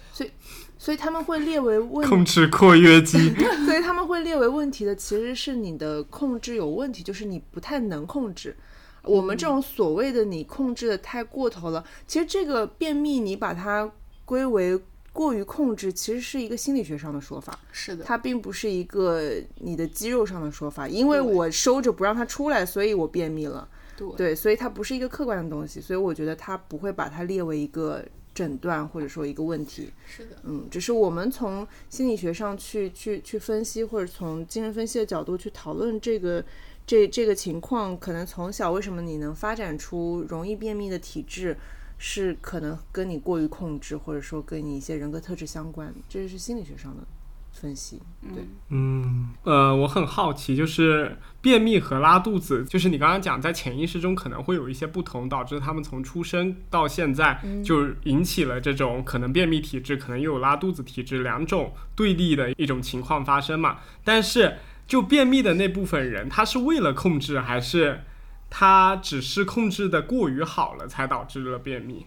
[0.78, 3.34] 所以他们会列为问控制括约肌。
[3.66, 8.56] 所以他们会列为问题的，其实是你的控制有问题，就是你不太能控制。
[9.02, 13.90] 我们这种所谓的你控制的太过头了，其实这个便秘你把它
[14.24, 14.78] 归为
[15.12, 20.86] 过于控制，其实是一个心理学上的说法，是的，它并不是一个你的肌肉上的说法。
[20.86, 23.68] 因为我收着不让它出来，所以我便秘了。
[23.96, 29.90] 对对，所以它不是一个客观的东西，所以我觉得它不会把它列为一个诊断或者说一个问题。
[30.06, 36.44] 是的，嗯，只是我们从心理学上去去去分析，或者从精神分析的角度去讨论这个
[36.86, 41.56] 这这个情况，可能从小为什么你能发展出容易便秘的体质，
[41.98, 47.02] 是可能跟你过于控制，或者说跟你一些人格特质相关，这是心理学上的
[47.50, 48.00] 分析。
[48.32, 63.78] 对，嗯，呃，我很好奇，就是便秘和拉肚子，就是你刚刚讲在潜意识中可能会有一些不同，导致他们从出生到现在就引起了这种可能便秘体质，可能又有拉肚子体质两种对立的一种情况发生嘛。
[64.04, 68.02] 但是就便秘的那部分人，他是为了控制，还是
[68.50, 72.06] 他只是控制的过于好了，才导致了便秘？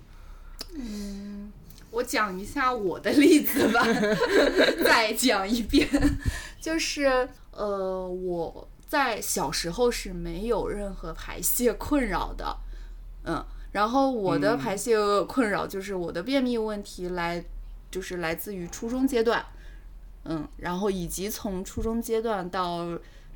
[0.73, 1.51] 嗯
[1.91, 3.85] 我讲一下我的例子吧，
[4.85, 5.85] 再讲一遍，
[6.61, 12.57] 就是呃，我在小时候是没有任何排泄困扰的，
[13.25, 17.43] 嗯，然后我的排泄困扰就是我的便秘问题来，
[17.91, 19.45] 就是来自于初中阶段，
[20.23, 22.87] 嗯，然后以及从初中阶段到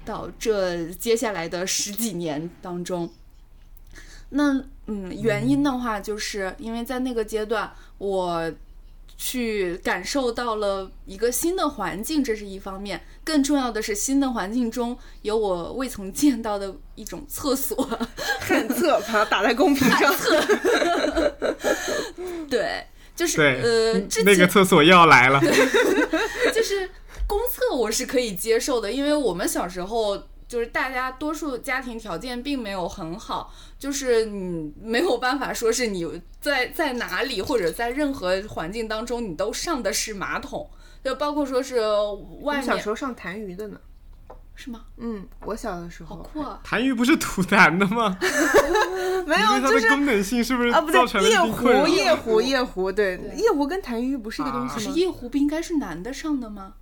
[0.06, 3.12] 到这接下来的十几年当中，
[4.30, 8.52] 那嗯，原因的话，就是因为在那个阶段，我
[9.18, 13.02] 去感受到了一个新的环境，这是一方面。
[13.24, 17.76] 更重要的是，新的环境中有我未曾见到的一种厕所。
[18.42, 20.14] 旱厕把它打在公屏上，
[22.48, 25.42] 对，就是，呃，之前那个厕所又要来了。
[26.54, 26.88] 就是
[27.28, 40.70] 公厕我是可以接受的，因为我们小时候就是大家多数家庭条件并没有很好，就是你没有办法说是你在在哪里或者在任何环境当中你都上的是马桶，
[41.04, 41.80] 就包括说是
[42.42, 43.80] 外我小时候上痰盂的呢。
[44.58, 44.86] 是吗？
[44.96, 46.62] 嗯，我小的时候好酷啊！
[46.66, 48.18] 痰盂不是吐痰的吗？
[49.28, 51.88] 没有，因为它就是的功能性是不是啊，不造成对，夜壶，？
[51.88, 56.76] 夜壶，夜壶，对，对夜壶跟痰盂不是一个东啊西是夜壶不应该是男的上的吗？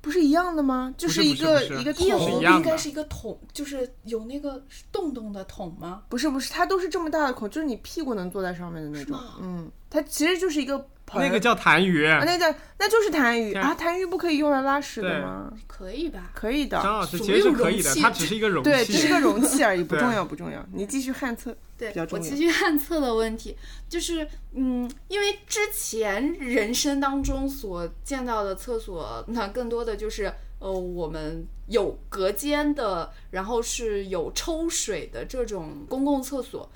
[0.00, 0.94] 不是一样的吗？
[0.96, 6.02] 就是一个一个夜桶应该是一个桶，就是有那个洞洞的桶吗？
[6.08, 9.18] 不是不是，它都是这么大的孔，就是你屁股能坐在上面的那种。
[9.40, 11.22] 嗯，它其实就是一个盆。
[11.22, 12.08] 那个叫痰盂。
[12.08, 12.46] 啊，那叫
[12.78, 15.52] 那就是痰盂啊，痰盂不可以用来拉屎的吗？
[15.66, 16.30] 可以吧？
[16.34, 18.70] 可以的，张老师其实是可以的，它只是一个容器。
[18.70, 20.64] 对，只是个容器而已，不 重要不重要。
[20.72, 23.56] 你继续旱厕，对比较，重要我继续旱厕的问题，
[23.88, 36.70] 就是嗯，因为之前人生当中所见到的厕所，那更多的就是呃，我们有隔间的，然后是有抽水的这种公共厕所，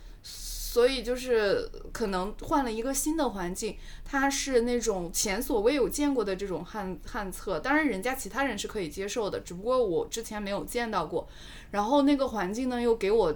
[0.75, 11.29] 所以就是可能换了一个新的环境，它是那种前所未有见过的这种旱旱厕，当然人家其他人是可以接受的，只不过我之前没有见到过。
[11.71, 13.33] 然后那个环境呢，又给我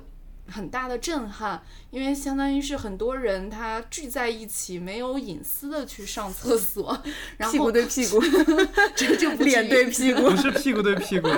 [0.48, 7.00] 很大的震撼，因为相当于是很多人他聚在一起，没有隐私的去上厕所，
[7.36, 8.20] 然后屁股对屁股，
[8.96, 11.28] 这就不脸对屁股不，是屁股对屁股，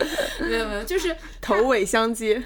[0.40, 2.42] 没有没有，就是头尾相接。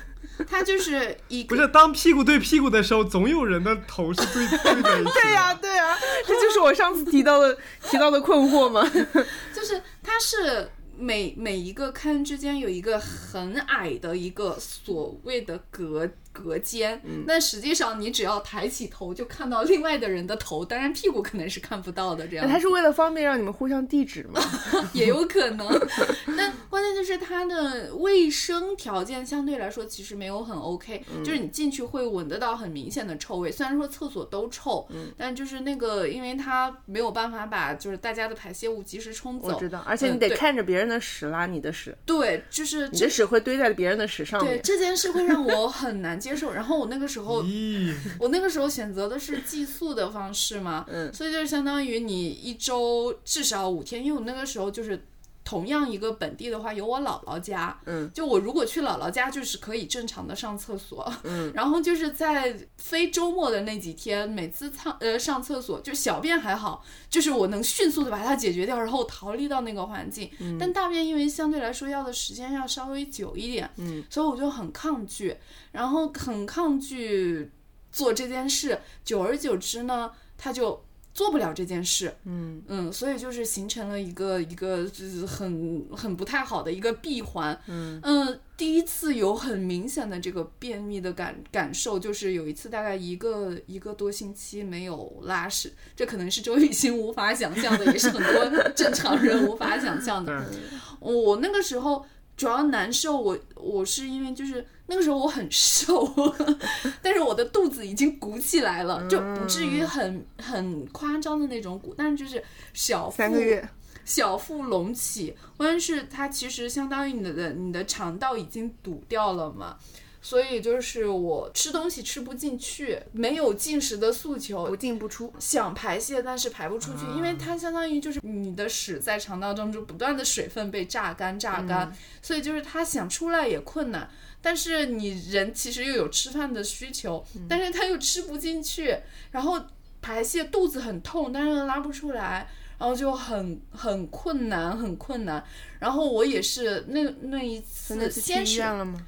[0.48, 5.10] 它就是一个不是当屁股对屁股的时候，总有人的头是对对在一起的。
[5.22, 7.56] 对呀、对呀、这就是我上次提到的
[7.90, 8.82] 提到的困惑嘛。
[9.54, 24.40] 就是它是每每一个坑之间有一个很矮的一个所谓的隔隔间，但实际上你只要抬起头就看到另外的人的头，当然屁股可能是看不到的，这样他是为了方便让你们互相递纸吗？
[24.92, 25.66] 也有可能。
[26.36, 33.52] 那关键就是它的卫生条件相对来说其实没有很 OK，、就是你进去会闻得到很明显的臭味。
[33.52, 39.48] 虽然说厕所都臭，但就是那个，因为它没有办法把就是大家的排泄物及时冲走。
[39.48, 44.54] 我知道，而且你得看着别人的屎拉你的屎，对，就是这你的屎会堆在别人的屎上面。
[44.56, 46.52] 对这件事会让我很难接受。
[46.52, 47.44] 然后我那个时候，
[48.18, 55.04] 我那个时候选择的是寄宿的方式嘛，嗯所以就是相当于你一周至少五天，因为我那个时候就是。
[55.44, 75.36] 同样一个本地的话，有我姥姥家，嗯，就我如果去姥姥家，就是可以正常的上厕所，嗯， 然后就是在非周末的那几天，每次上呃上厕所，就小便还好，就是我能迅速的把它解决掉，然后逃离到那个环境，但大便因为相对来说要的时间要稍微久一点，嗯，所以我就很抗拒，
[75.72, 77.50] 然后很抗拒
[77.92, 80.83] 做这件事，久而久之呢，他就
[81.14, 82.60] 做不了这件事，嗯。
[82.66, 88.38] 嗯，所以就是形成了一个一个就是很很不太好的一个闭环，嗯。
[88.56, 100.46] 第一次有很明显的这个便秘的感感受，就是有一次大概一个一个多星期没有拉屎，这可能是周雨欣无法想象的，也是很多正常人无法想象的。
[101.00, 102.06] 我那个时候
[102.36, 106.12] 主要难受，我我是因为就是那个时候我很瘦，
[107.00, 113.68] 但是我的肚子已经鼓起来了，就不至于很很夸张的那种鼓，但是就是小腹三个月，
[114.04, 119.76] 小腹隆起，关键是它其实相当于你的你的肠道已经堵掉了嘛。
[120.24, 125.30] 所以就是我吃东西吃不进去，没有进食的诉求，不进不出。
[125.38, 134.08] 想排泄，但是排不出去，因为它相当于就是你的屎在肠道当中就不断的水分被榨干榨干，所以就是它想出来也困难。
[134.40, 138.96] 但是你人其实又有吃饭的需求，但是它又吃不进去，
[139.30, 139.60] 然后
[140.00, 142.48] 排泄肚子很痛，但是又拉不出来。
[142.76, 145.42] 然后就很很困难，很困难。
[145.78, 149.00] 然后我也是那那一次，先是院了吗？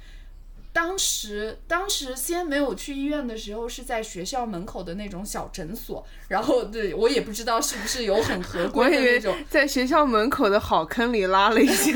[0.77, 11.91] 当时，当时先没有去医院的时候，是在学校门口的那种小诊所，然后对我也不知道是不是有很合规的那种，在学校门口的好坑里拉了一下。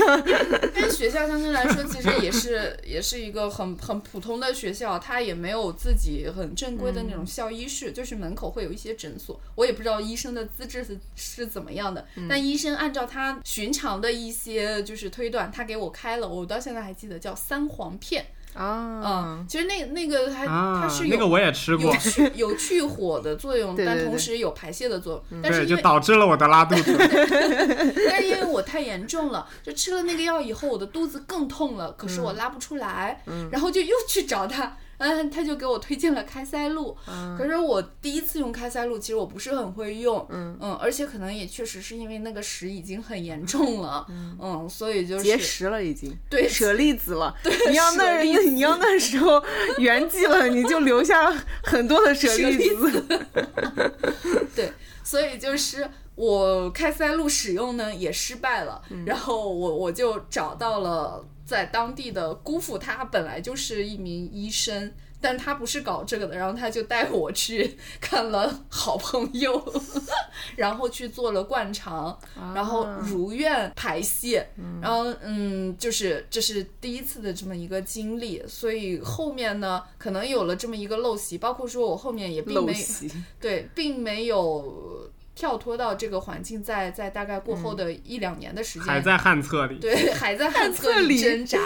[0.75, 25.41] 因为学校相对来说其实也是也是一个很很普通的学校，它也没有自己很正规的那种校医室，就是门口会有一些诊所，我也不知道医生的资质是是怎么样的，但医生按照他寻常的一些就是推断，他给我开了，我到现在还记得叫三黄片，啊嗯，，其实那那个还、啊它是，有那个我也吃过有，去有去火的作用，但对对对同时有排泄的作用。
[25.41, 26.95] 但是对，就导致了我的拉肚子。
[28.09, 34.65] 但是因为我太严重了，就吃了那个药以后，我的肚子更痛了，可是我拉不出来，然后就又去找他。
[34.65, 34.73] 嗯，
[35.29, 36.95] 他就给我推荐了开塞露，
[37.37, 47.35] 可是我第一次用开塞露，其实我不是很会用，嗯而且可能也确实是因为那个屎已经很严重了，嗯所以就是结石了已经，对舍利子了。
[47.43, 49.41] 对你要那你要那时候
[49.77, 51.31] 圆寂了，你就留下
[51.63, 53.03] 很多的舍利子。
[54.55, 54.71] 对，
[55.03, 64.93] 所以就是我开塞露使用呢也失败了，嗯然后我我就找到了在当地的姑父，他本来就是一名医生。
[65.23, 69.63] 但他不是搞这个的，然后他就带我去看了好朋友，
[70.57, 72.19] 然后去做了灌肠，
[72.55, 74.49] 然后如愿排泄，
[74.81, 82.73] 然后嗯，就是这是第一次的这么一个经历，所以后面呢，可能有了这么一个陋习，包括说我后面也并没
[83.39, 85.00] 对，并没有
[85.41, 89.79] 跳脱到这个环境在，在大概过后的一两年的时间，还在旱厕里。
[89.79, 91.15] 对 还在旱厕厕里。
[91.15, 91.57] 里挣扎，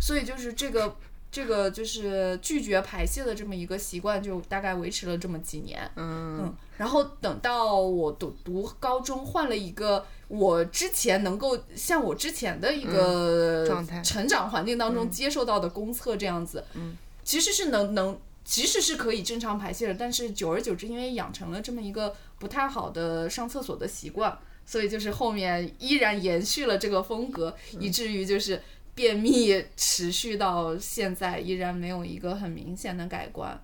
[0.00, 0.96] 所以就是这个
[1.30, 5.88] 这个就是拒绝排泄的这么一个习惯，就大概维持了这么几年。
[5.94, 6.40] 嗯。
[6.40, 14.02] 嗯，然后等到我读读高中，换了一个我之前能够像我之前的一个状态。
[14.02, 28.60] 成长环境当中接受到的公厕这样子，嗯，其实是能能其实是可以正常排泄的，但是久而久之，因为养成了这么一个不太好的上厕所的习惯，所以就是后面依然延续了这个风格，以至于就是
[28.94, 33.62] 便秘持续到现在，依然没有一个很明显的改观。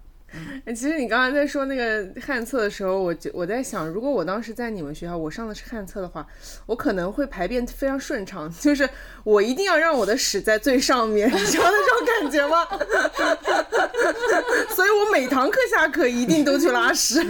[0.64, 6.26] 哎其实你刚才在说那个旱厕的时候，我就我在想，如果我当时在你们学校，我上的是旱厕的话，
[6.66, 8.88] 我可能会排便非常顺畅， 就是
[9.24, 12.66] 我一定要让我的屎在最上面，你知道那种感觉吗？
[14.74, 17.22] 所以我每堂课下课一定都去拉屎。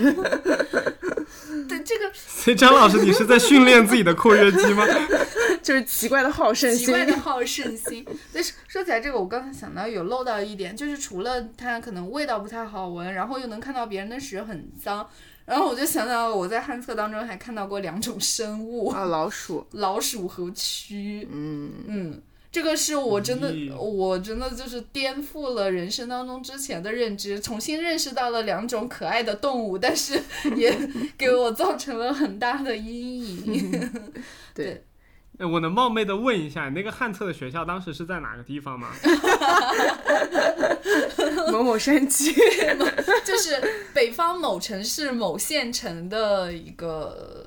[1.68, 4.86] 对这个 所以张老师，你是在训练自己的括约肌吗？
[5.62, 6.86] 就是奇怪的好胜心。
[6.86, 8.06] 奇怪的好胜心。
[8.32, 15.08] 但是说起来这个，我刚才想到有漏到一点，就是除了它可能味道不太好闻，然后又能看到别人的屎很脏，
[15.44, 21.26] 然后我就想到我在旱厕当中还看到过两种生物，啊，老鼠， 老鼠和蛆。
[21.30, 30.18] 嗯，嗯，这个是我真的，咦我真的就是颠覆了人生当中之前的认知，重新认识到了两种可爱的动物，但是
[30.56, 30.74] 也
[31.18, 33.92] 给我造成了很大的阴影。
[34.54, 34.82] 对，哎
[35.38, 38.88] 我能冒昧的问一下，你那个旱厕的学校当时是在哪个地方吗？
[41.52, 42.32] 某某山区，
[43.24, 43.60] 就是
[43.92, 47.46] 北方某城市某县城的一个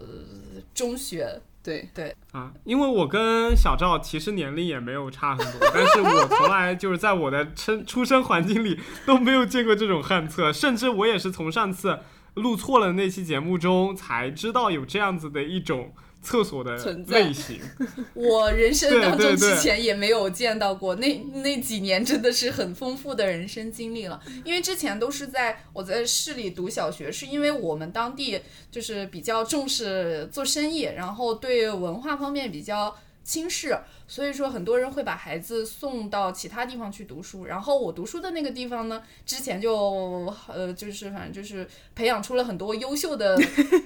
[0.73, 1.41] 中学。
[1.61, 11.99] 对对，啊，因为我跟小赵其实年龄也没有差很多，但是我从来就是在我的生出生环境里都没有见过这种旱厕，甚至我也是从上次
[12.35, 17.59] 录错了那期节目中才知道有这样子的一种厕所的存在类型。
[18.13, 24.21] 我人生当中之前也没有见到过，那那几年真的是很丰富的人生经历了。
[24.43, 28.39] 因为之前都是在我在市里读小学，是因为我们当地
[28.69, 33.77] 就是比较重视做生意，然后对文化方面比较轻视，
[34.09, 37.45] 所以说很多人会把孩子送到其他地方去读书。
[37.45, 43.39] 然后我读书的那个地方呢，之前就呃就是反正就是培养出了很多优秀的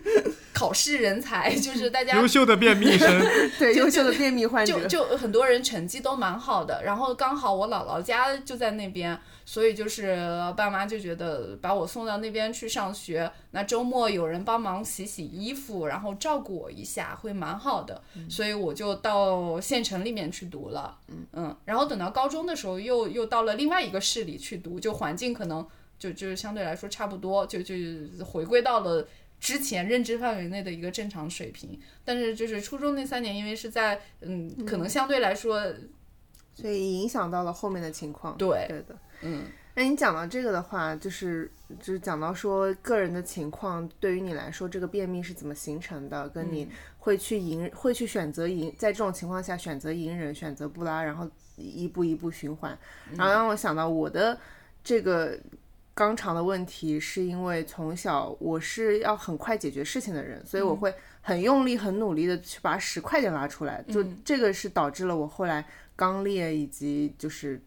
[0.53, 3.21] 考试人才，就是大家优秀的便秘生，
[3.59, 10.15] 对，优秀的便秘患者，就就很多人成绩都蛮好的，然后刚好我姥姥家就在那边，所以就是
[10.55, 25.67] 爸妈就觉得把我送到那边去上学，那周末有人帮忙洗洗衣服，然后照顾我一下，会蛮好的，所以我就到县城里面去读了，嗯嗯然后等到高中的时候又又到了另外一个市里去读，就环境可能
[25.99, 27.75] 就就是相对来说差不多，就就
[28.23, 29.05] 回归到了。
[29.39, 35.61] 之前认知范围内的一个正常水平，但是就是初中那三年，因为是在嗯，可能相对来说，
[36.55, 38.37] 所以影响到了后面的情况。
[38.37, 38.97] 对对的。
[39.21, 39.43] 嗯，
[39.75, 46.29] 那你讲到这个的话，就是就是讲到说个人的情况，对于你来说，这个便秘是怎么形成的？
[46.29, 46.69] 跟你
[47.03, 52.77] 会去隐，会去选择隐，在这种情况下选择隐忍，选择不拉，然后一步一步循环，
[53.17, 54.39] 然后让我想到我的
[54.81, 55.37] 这个
[55.93, 65.65] 肛肠的问题，是因为从小我是要很快解决事情的人，所以我会很用力、很努力的去把屎快点拉出来，就这个是导致了我后来
[65.97, 67.61] 肛裂以及就是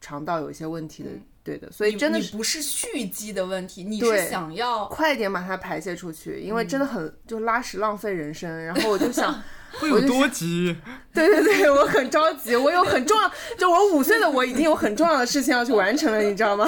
[0.00, 1.10] 肠道有一些问题的，
[1.48, 9.34] 对的，所以真的不是蓄积的问题，你是想要快点把它排泄出去，因为真的很就拉屎浪费人生，然后我就想。
[9.80, 10.74] 会有多急？
[11.12, 16.66] 对对对，我很着急，我有很重要，就我五岁的我已经有很重要的事情要去完成了，你知道吗？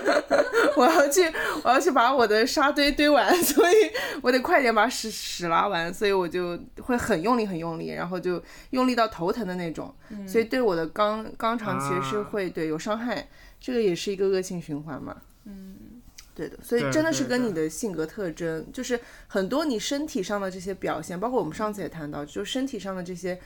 [0.74, 1.30] 我要去，
[1.62, 3.74] 我要去把我的沙堆堆完，所以
[4.22, 9.94] 我得快点把屎屎拉完，所以我就会很用力很用力，然后就用力到头疼的那种，
[10.26, 13.28] 所以对我的肛肛肠其实是啊会对有伤害，
[13.60, 15.20] 这个也是一个恶性循环嘛。
[15.44, 15.76] 嗯。
[16.32, 23.38] 对的，所以真的是跟你的性格特征，就是很多你身体上的这些表现，包括我们上次也谈到，就是身体上的这些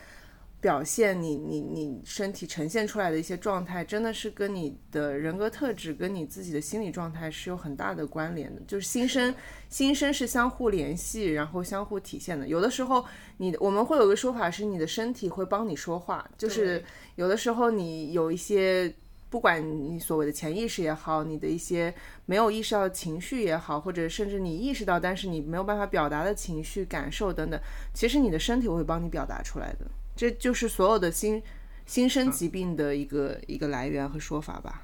[0.61, 8.61] 表现，你你你身体呈现出来的一些状态，真的是跟你的人格特质、跟你自己的心理状态是有很大的关联的。
[8.65, 9.33] 就是心身
[9.67, 12.47] 心身是相互联系，然后相互体现的。
[12.47, 13.03] 有的时候
[13.37, 16.81] 你我们会有个说法是，你的身体会帮你说话，就是
[17.15, 18.93] 有的时候你有一些。
[19.35, 21.93] 不管你所谓的潜意识也好，你的一些
[22.25, 27.59] 没有意识到的情绪也好，或者甚至你意识到但是你没有办法表达的情绪、感受等等，
[27.93, 29.85] 其实你的身体会帮你表达出来的。
[30.15, 31.43] 这就是所有的心
[31.85, 34.83] 新生疾病的一个、一个来源和说法吧。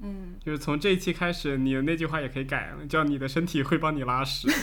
[0.00, 4.46] 嗯就是从这一期开始，你的那句话也可以改了，叫你的身体会帮你拉屎。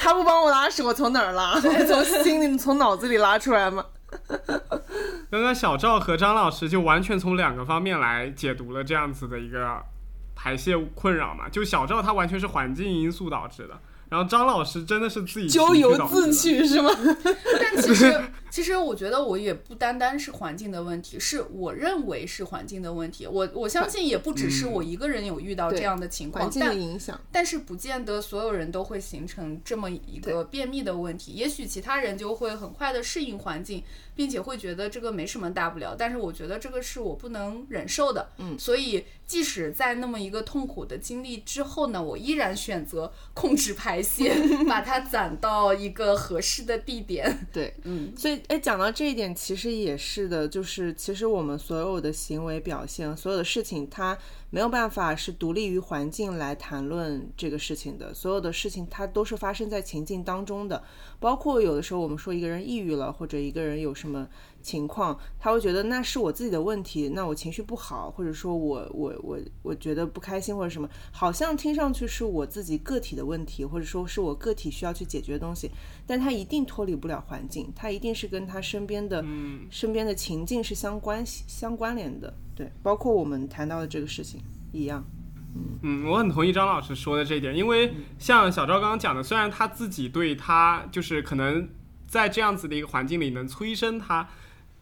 [0.00, 1.54] 他不帮我拉屎，我从哪儿拉？
[1.54, 3.86] 我从心里、从脑子里拉出来吗？
[5.30, 9.80] 刚刚小赵和张老师就完全从两个方面来解读了这样子的一个
[10.34, 11.48] 排泄困扰嘛。
[11.48, 16.32] 就小赵他完全是环境因素导致的，然后张老师真的是自己咎由自。
[16.32, 16.90] 取是吗？
[17.24, 17.34] 但
[17.74, 18.20] 但其实，
[18.50, 23.26] 其实我觉得我也不单单是环境的问题，是我认为是环境的问题。
[23.26, 27.20] 我我相信也不只是我一个人有遇到这样的情况，环境的但影响。
[27.30, 31.32] 但是不见得所有人都会形成这么一个便秘的问题。
[31.32, 33.82] 也许其他人就会很快的适应环境，
[34.14, 35.94] 并且会觉得这个没什么大不了。
[35.96, 38.30] 但是我觉得这个是我不能忍受的。
[38.38, 44.34] 嗯，所以即使在那么一个痛苦的经历之后呢，我依然选择控制排泄，
[44.68, 47.46] 把它攒到一个合适的地点。
[47.52, 54.16] 对，嗯，所以，哎，讲到这一点，其实也是的，就是其实我们所有的行为表现，所有的事情，它
[54.50, 58.12] 没有办法是独立于环境来谈论这个事情的。
[58.12, 60.82] 所有的事情，它都是发生在情境当中的。
[61.18, 64.28] 包括有的时候我们说一个人抑郁了，或者一个人有什么
[64.62, 75.70] 情况，他会觉得那是我自己的问题，那我情绪不好，或者说我我我我觉得不开心或者什么，好像听上去是我自己个体的问题，或者说是我个体需要去解决的东西，
[76.06, 79.24] 但他一定脱离不了环境，他一定是跟他身边的、
[79.70, 84.40] 身边的情境是相关系相关联的，对，包括我们谈到的这个事情
[84.72, 85.04] 一样。
[85.82, 91.68] 嗯，我很同意张老师说的这一点，因为像小赵刚刚讲的，虽然他自己对他就是可能
[92.06, 94.28] 在这样子的一个环境里能催生他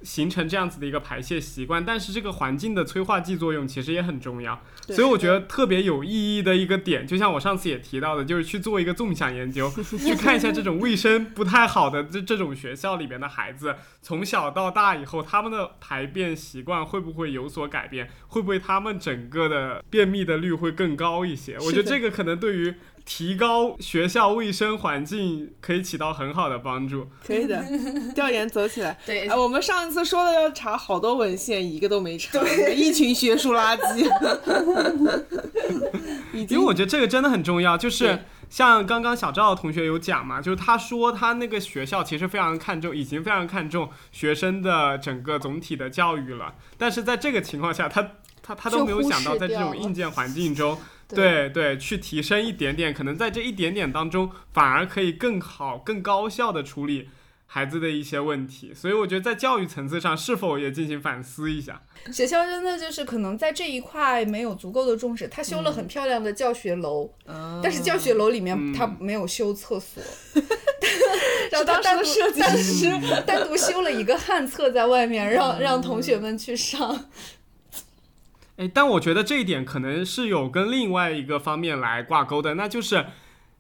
[0.03, 4.61] 形成这样子的一个排泄习惯，但是这个环境的催化剂作用其实也很重要。
[4.87, 18.09] 所以我觉得特别有意义的一个点，就像我上次也提到的，就是去做一个纵向研究， 去看一下这种卫生不太好的这这种学校里边的孩子，从小到大以后，他们的排便习惯会不会有所改变？
[18.29, 21.57] 会不会他们整个的便秘的率会更高一些？
[21.59, 22.75] 我觉得这个可能对于
[23.11, 27.09] 提高学校卫生环境可以起到很好的帮助。
[27.27, 27.65] 可以的，
[28.15, 28.99] 调研走起来。
[29.07, 32.39] 对哎，我们上一次说的要查好多文献，一个都没查，
[32.71, 34.05] 一群学术垃圾。
[36.51, 48.07] 因为我觉得这个真的很重要，就是像刚刚小赵同学有讲嘛，就是他说他那个学校其实非常看重，已经非常看重学生的整个总体的教育了，但是在这个情况下，他
[48.43, 50.79] 他他都没有想到在这种硬件环境中。
[51.09, 57.09] 对对，去提升一点点，可能在这一点点当中，反而可以更好、更高效的处理
[57.47, 58.73] 孩子的一些问题。
[58.75, 61.81] 所以我觉得在教育层次上，是否也进行反思一下？
[62.13, 67.11] 学校真的就是可能在这一块没有足够的重视，他修了很漂亮的教学楼，
[67.63, 70.03] 但是教学楼里面嗯他没有修厕所，
[71.51, 77.09] 然后当他时的单独设计师单独修了一个旱厕在外面，让让同学们去上。
[78.59, 83.07] 哎，但我觉得这一点可能是有跟另外一个方面来挂钩的，那就是，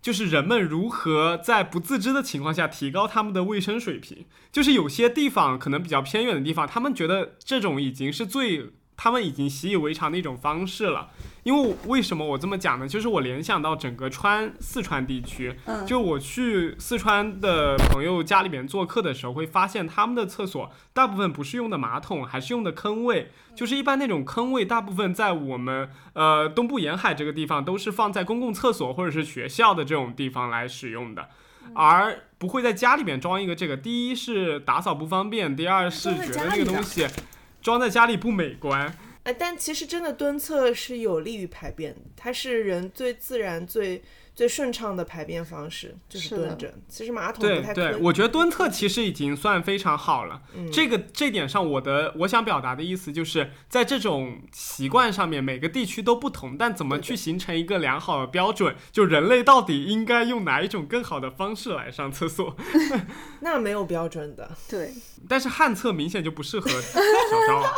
[0.02, 4.26] 就是人们如何在不自知的情况下提高他们的卫生水平。
[4.50, 11.08] 就是有些地方可能比较偏远的地方，他们觉得这种已经是最，他们已经习以为常的一种方式了。
[11.44, 12.86] 因为为什么我这么讲呢？
[12.86, 23.30] 就是我联想到整个川四川地区，就我去四川的朋友家里面做客的时候，会发现他们的厕所大部分不是用的马桶，还是用的坑位。
[23.54, 31.30] 就是一般那种坑位，大部分在我们呃东部沿海这个地方都是放在公共厕所或者是学校的这种地方来使用的，
[31.74, 33.74] 而不会在家里面装一个这个。
[33.74, 37.06] 第一是打扫不方便，第二是觉得那个东西
[37.60, 38.94] 装在家里不美观。
[39.24, 44.02] 哎，但其实真的蹲厕是有利于排便的，它是人最自然、最
[44.34, 46.72] 最顺畅的排便方式，就是蹲着。
[46.88, 48.00] 其实马桶对对，不太可以。
[48.00, 50.40] 我觉得蹲厕其实已经算非常好了。
[50.54, 58.74] 嗯这个这点上，我的我想表达的意思就是在这种习惯上面，每个地区都不同，但怎么去形成一个良好的标准？
[58.90, 62.56] 就人类到底应该用哪一种更好的方式来上厕所？
[63.40, 64.50] 那没有标准的。
[64.70, 64.94] 对，
[65.28, 67.00] 但是旱厕明显就不适合 小
[67.46, 67.74] 昭啊。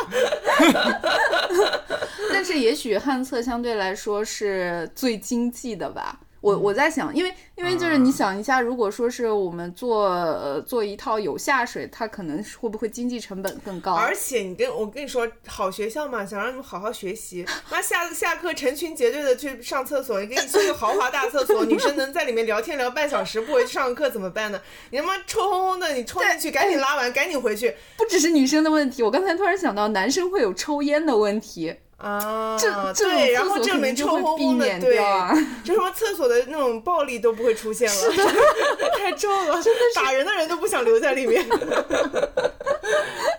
[2.31, 6.19] 但是也许旱厕相对来说是最经济的吧。
[6.41, 13.93] 我我在想，因为因为就是你想一下，如果说是我们做呃做一套有下水，它可能会不会经济成本更高？
[13.93, 24.59] 而且你跟我跟你说，好学校嘛，想让你们好好学习，那下下课成群结队的去上厕所，给你修个豪华大厕所，女生能在里面聊天聊半小时，不回去上课怎么办呢？
[24.89, 32.57] 你他妈臭烘烘的，你冲进去赶紧拉完，赶紧回去不只是女生的问题，我刚才突然想到，男生会有抽烟的问题，啊！
[32.59, 34.97] 这这然厕后这里所肯定就面臭烘烘的，对。
[35.63, 38.11] 就什么厕所的那种暴力都不会出现了，
[38.97, 39.61] 太臭了，
[39.93, 41.45] 打人的人都不想留在里面。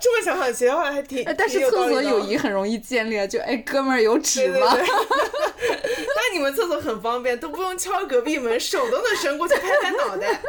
[0.00, 4.74] 这么想想，其实还挺，哎但是厕所友谊很容易建立，就哎哥们儿有纸吗？
[4.74, 4.94] 对对对。
[6.14, 10.40] 但你们厕所很方便，都不用敲隔壁门，手都能伸过去拍拍脑袋。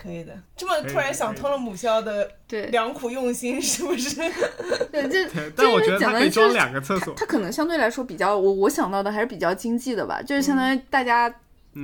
[0.00, 4.14] 可以的，这么突然想通了母校的对良苦用心，是不是？
[4.92, 7.12] 对，这对但我觉得它可以装两个厕所。
[7.16, 11.28] 它可能相对来说比较，我我想到的还是比较经济的吧，就是相当于大家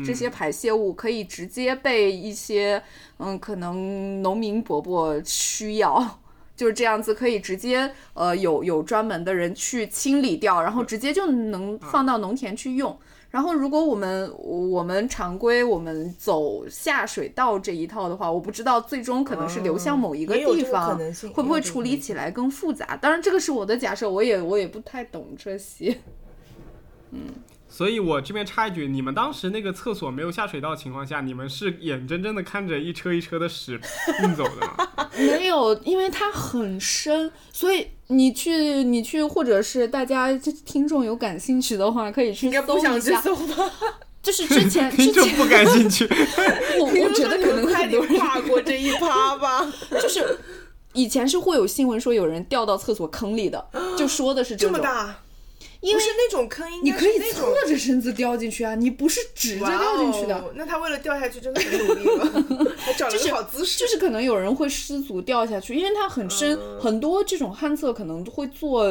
[0.07, 2.81] 这些排泄物可以直接被一些
[3.19, 6.21] 嗯，可能农民伯伯需要。
[6.57, 12.97] 就是这样子，可以直接呃有有专门的人去清理掉，然后直接就能放到农田去用。
[13.35, 22.97] 然后如果我们我们常规我们走下水道这一套的话，我不知道最终可能是流向某一个地方，可能性会不会处理起来更复杂？
[22.97, 25.99] 当然这个是我的假设，我也我也不太懂这些。
[27.77, 33.81] 所以我这边插一句，你们当时那个厕所没有下水道的情况下，你们是眼睁睁的看着一车一车的屎
[34.22, 35.09] 运走的吗？
[35.18, 43.20] 没有，因为它很深，所以你去你去，或者是大家这听众有感兴趣的话，可以去搜一下。
[43.20, 43.53] 想去？
[44.22, 46.09] 就是之前之前 听众不感兴趣。
[46.79, 49.68] 我我觉得可能快很多人点跨过这一趴吧。
[50.01, 50.39] 就是
[50.93, 53.66] 以前是会有新闻说有人掉到厕所坑里的，
[53.99, 55.24] 就说的是种，这么大，
[55.85, 60.53] 因为是那种坑，你可以侧着身子掉进去啊，你不是直着掉进去的。
[60.55, 62.24] 那他为了掉下去真的很努力了，
[62.78, 63.78] 还找了个好姿势。
[63.78, 68.87] 就是可能有人会失足掉下去，因为它很深，嗯很多这种旱厕可能会做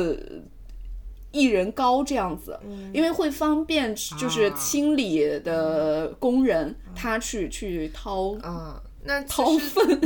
[1.32, 8.34] 一人高这样子，嗯因为会方便就是啊清理的工人他去去掏。
[8.44, 9.80] 啊，那其掏实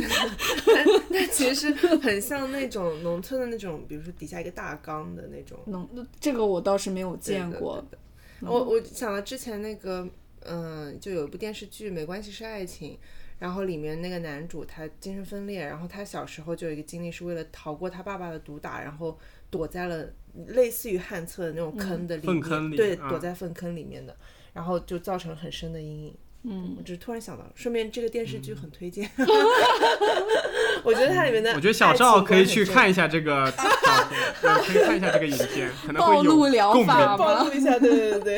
[0.66, 5.58] 那那其实很像那种农村的那种，比如说底下一个大缸的那种。
[5.68, 5.88] 农，
[6.20, 7.78] 这个我倒是没有见过。
[7.78, 10.08] 的对的我我想到之前那个，
[10.42, 12.94] 嗯、就有一部电视剧《没关系是爱情》，
[13.40, 19.18] 然后里面那个男主他精神分裂，然后他小时候就有一个经历，是为了逃过他爸爸的毒打，然后
[19.50, 20.08] 躲在了
[20.48, 24.16] 类似于旱厕的那种坑的里面，粪坑里对，啊躲在粪坑里面的，
[24.54, 26.16] 然后就造成很深的阴影。
[26.50, 29.10] 嗯我，只是突然想到，顺便这个电视剧很推荐，
[30.84, 33.52] 我觉得它里面的我觉得小赵可以去看一下这个
[34.42, 36.88] 可以看一下这个影片，可能会暴露疗有共鸣。
[36.88, 38.38] 法暴露一下，对对对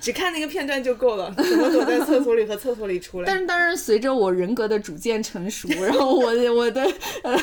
[0.00, 3.26] 只看那个片段就够了，怎么躲在厕所里和厕所里出来？
[3.26, 6.88] 但是当然，随着我人格的逐渐成熟，然后我的我的
[7.24, 7.36] 呃，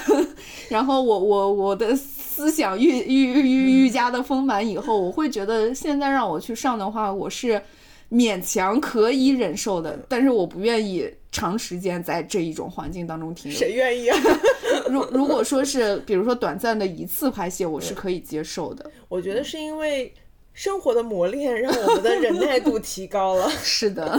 [0.69, 7.61] 然后我我我的思想愈愈愈愈加的丰满以后，我会觉得现在让我去上的话，我是
[8.15, 13.59] 勉强可以忍受的，但是我不愿意长时间在这一种环境当中停留。
[13.59, 14.17] 谁愿意啊？
[14.89, 18.89] 如如果说是比如说短暂的一次排泄，我是可以接受的。
[19.09, 20.13] 我觉得是因为
[20.53, 23.49] 生活的磨练让我们的忍耐度提高了。
[23.61, 24.17] 是的，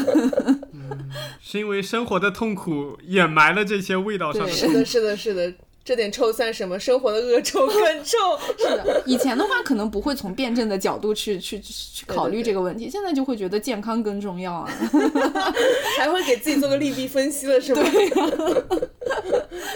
[1.40, 5.54] 是因为生活的痛苦掩埋了这些味道上的是的，是的，是的，
[5.86, 6.76] 这点臭算什么？
[6.80, 8.16] 生活的恶臭更 臭。
[8.58, 14.68] 是的，以前的话可能不会从辩证的角度去去去考虑这个问题，现在就会觉得健康更重要啊。
[15.96, 17.82] 还会给自己做个利弊分析了，是吗？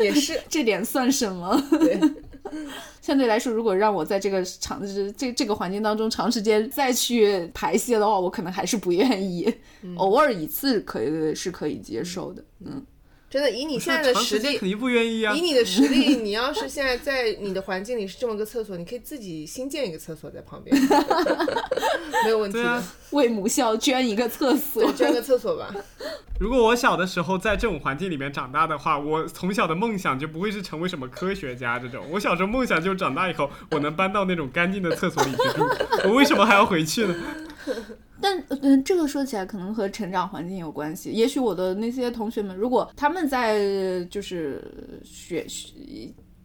[0.01, 1.63] 也是，这点算什么？
[1.71, 1.97] 对，
[3.01, 9.53] 相对来说，如果让我在这个长这这这个环境当中长时间再去排泄的话，我可能还是不愿意。
[9.97, 12.43] 偶尔一次可以是可以接受的。
[12.67, 12.83] 嗯，
[13.31, 15.41] 真的，以你现在的实力肯，定不愿意啊以。
[15.41, 20.77] 你的实力， 你要是现在在你的环境里是这么个厕所，你可以自己新建一个厕所在旁边，
[22.25, 22.83] 没有问题啊。
[23.11, 25.73] 为母校捐一个厕所，，捐个厕所吧。
[26.41, 32.05] 如果我小的时候在这种环境里面长大的话，我从小的梦想就不会是成为什么科学家这种。
[32.11, 35.65] 我小时候梦想就是长大以后我能搬到那种干净的厕所里去住。
[36.09, 37.15] 我为什么还要回去呢？
[38.21, 41.11] 但嗯，这个说起来可能和成长环境有关系。
[41.11, 44.63] 也许我的那些同学们，如果他们在就是
[45.05, 45.73] 学学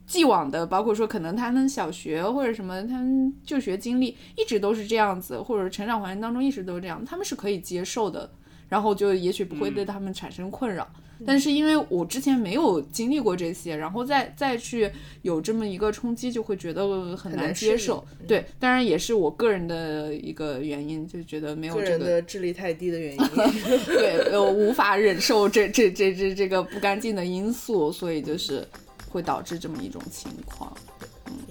[0.07, 8.29] 既往的，包括说可能他们小学或者什么，他们就学经历一直都是这样子，或者成长环境当中一直都是这样，他们是可以接受的，
[8.69, 10.87] 然后就也许不会对他们产生困扰。
[11.25, 14.91] 但是因为我之前没有经历过这些，然后再再去
[15.21, 18.03] 有这么一个冲击，就会觉得很难接受。
[18.27, 23.17] 对，当然也是我个人的一个原因，就觉得没有个人这个的智力太低的原因。
[23.85, 28.67] 对，我无法忍受这 这这这这个不干净的因素，所以就是
[29.09, 30.75] 会导致这么一种情况。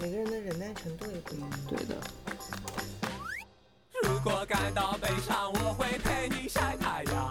[0.01, 1.51] 每个人的忍耐程度也不一样。
[1.69, 1.97] 对的，
[4.03, 7.31] 如果感到悲伤，我会陪你晒太阳，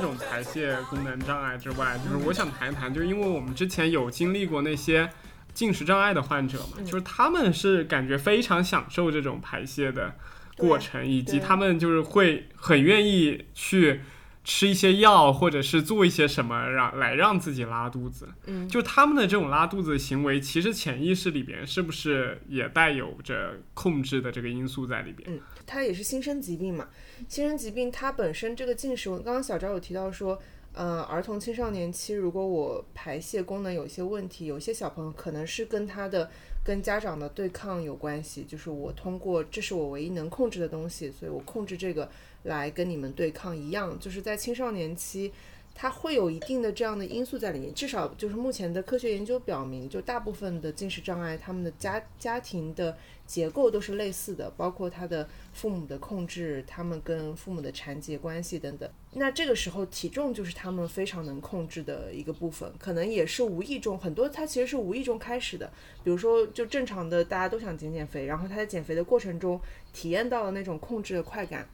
[0.00, 5.10] 这种排泄功能障碍之外，就是我想谈一谈，就是因为我们之前有经历过那些
[5.52, 10.14] 进食障碍的患者嘛，就是他们是感觉非常享受这种排泄的
[10.56, 14.00] 过程，以及他们就是会很愿意去。
[14.44, 25.30] 吃一些药，或者是做一些什么让来让自己拉肚子，嗯就他们的这种拉肚子的行为，其实潜意识里边是不是也带有着控制的这个因素在里边？
[25.30, 26.88] 嗯，它也是新生疾病嘛。
[27.26, 30.38] 新生疾病它本身这个进食，我刚刚小昭有提到说，
[30.72, 36.30] 呃，儿童青少年期，如果我排泄功能有一些问题，有些小朋友可能是跟他的
[36.62, 42.08] 跟家长的对抗有关系，就是我通过这是我唯一能控制的东西，所以我控制这个
[42.44, 45.32] 来跟你们对抗一样，就是在青少年期。
[45.80, 52.98] 它会有一定的这样的因素在里面，至少就是目前的科学研究表明，就大部分的进食障碍，他们的家家庭的
[53.28, 58.90] 结构都是类似的，包括他的父母的控制，他们跟父母的缠结关系等等。
[59.12, 65.70] 那这个时候体重就是他们非常能控制的一个部分，可能也是无意中很多，他其实是无意中开始的。
[66.02, 69.60] 比如说，就正常的大家都想减减肥，然后他在减肥的过程中
[69.92, 71.68] 体验到了那种控制的快感。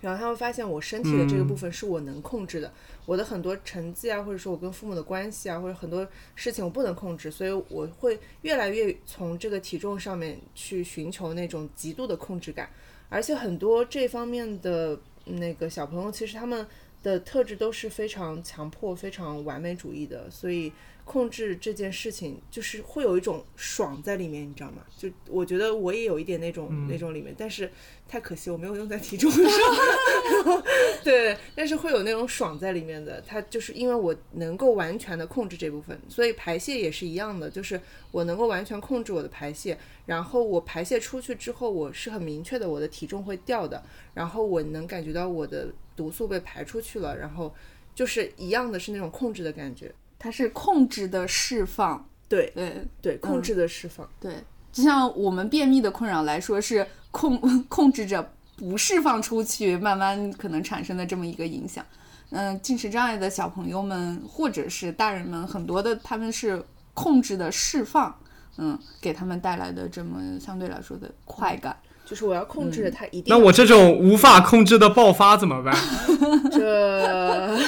[0.00, 2.72] 然后他会发现，我身体的这个部分是我能控制的，
[3.06, 12.70] 我的很多成绩啊，或者说我跟父母的关系啊，或者很多事情我不能控制，所以我会越来越从这个体重上面去寻求那种极度的控制感，
[13.08, 16.66] 而且很多这方面的那个小朋友，其实他们
[17.02, 20.72] 的特质都是非常强迫、非常完美主义的，所以
[21.10, 24.84] 控制这件事情就是会有一种爽在里面，你知道吗？
[24.96, 27.68] 就我觉得我也有一点那种、那种里面，但是
[28.06, 29.42] 太可惜我没有用在体重上。
[31.02, 37.80] 对，但是会有那种爽在里面的，它就是因为我能够完全的控制这部分，所以排泄也是一样的，就是
[38.12, 43.82] 我能够完全控制我的排泄，然后我排泄出去之后，我是很明确的，我的体重会掉的，
[44.14, 47.52] 然后我能感觉到我的毒素被排出去了，然后
[47.96, 49.92] 就是一样的是那种控制的感觉，
[50.22, 54.34] 它是控制的释放，对对对，控制的释放，对，
[54.70, 61.82] 就像我们便秘的困扰来说，是控 控制着不释放出去，慢慢可能产生的这么一个影响。
[62.28, 66.62] 嗯，进食障碍的小朋友们或者是大人们，很多的他们是
[66.92, 68.14] 控制的释放，
[68.58, 71.74] 嗯，给他们带来的这么相对来说的快感。
[72.10, 75.72] 就是我要控制着它一定那我这种无法控制的爆发怎么办？
[76.50, 77.58] 这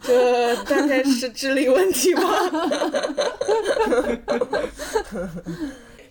[0.00, 2.22] 这大概是智力问题吧。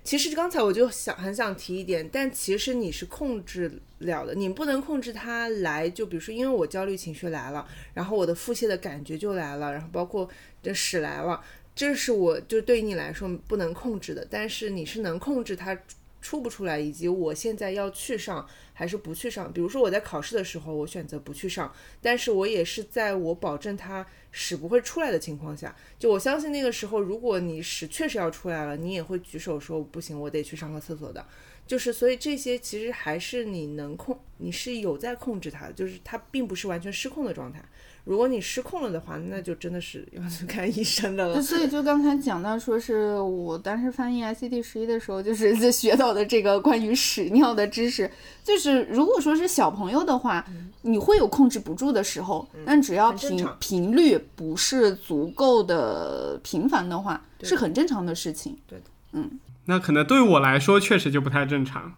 [0.04, 5.90] 其实刚才我就想很想提一点，但其实你是控制了的，你不能控制它来。
[5.90, 10.30] 就比如说，因为我焦虑情绪来了，然后我的腹泻的感觉就来了，然后包括
[10.62, 11.42] 这屎来了，
[11.76, 15.78] 这是我就对于你来说不能控制的，但是你是能控制它
[16.22, 19.52] 出不出来，以及我现在要去上还是不去上。
[19.52, 31.26] 比如说我在考试的时候，我选择不去上，但是我也是在我保证它屎不会出来的情况下，就我相信那个时候，如果你屎确实要出来了，你也会举手说不行，我得去上个厕所的。
[31.68, 37.64] 就是所以这些其实还是你能控，你是有在控制它的，就是它并不是完全失控的状态。
[38.04, 41.42] 如果你失控了的话，那就真的是要去看医生的了，。
[41.42, 48.10] 所以就刚才讲到，说是我当时翻译 ICD 十一的时候，就是在学到的这个关于屎尿的知识。
[48.44, 50.46] 就是如果说是小朋友的话，
[50.82, 58.58] 你会有控制不住的时候，但只要频频率不是足够的频繁的话，是很正常的事情。
[59.72, 61.94] 那可能对我来说确实就不太正常，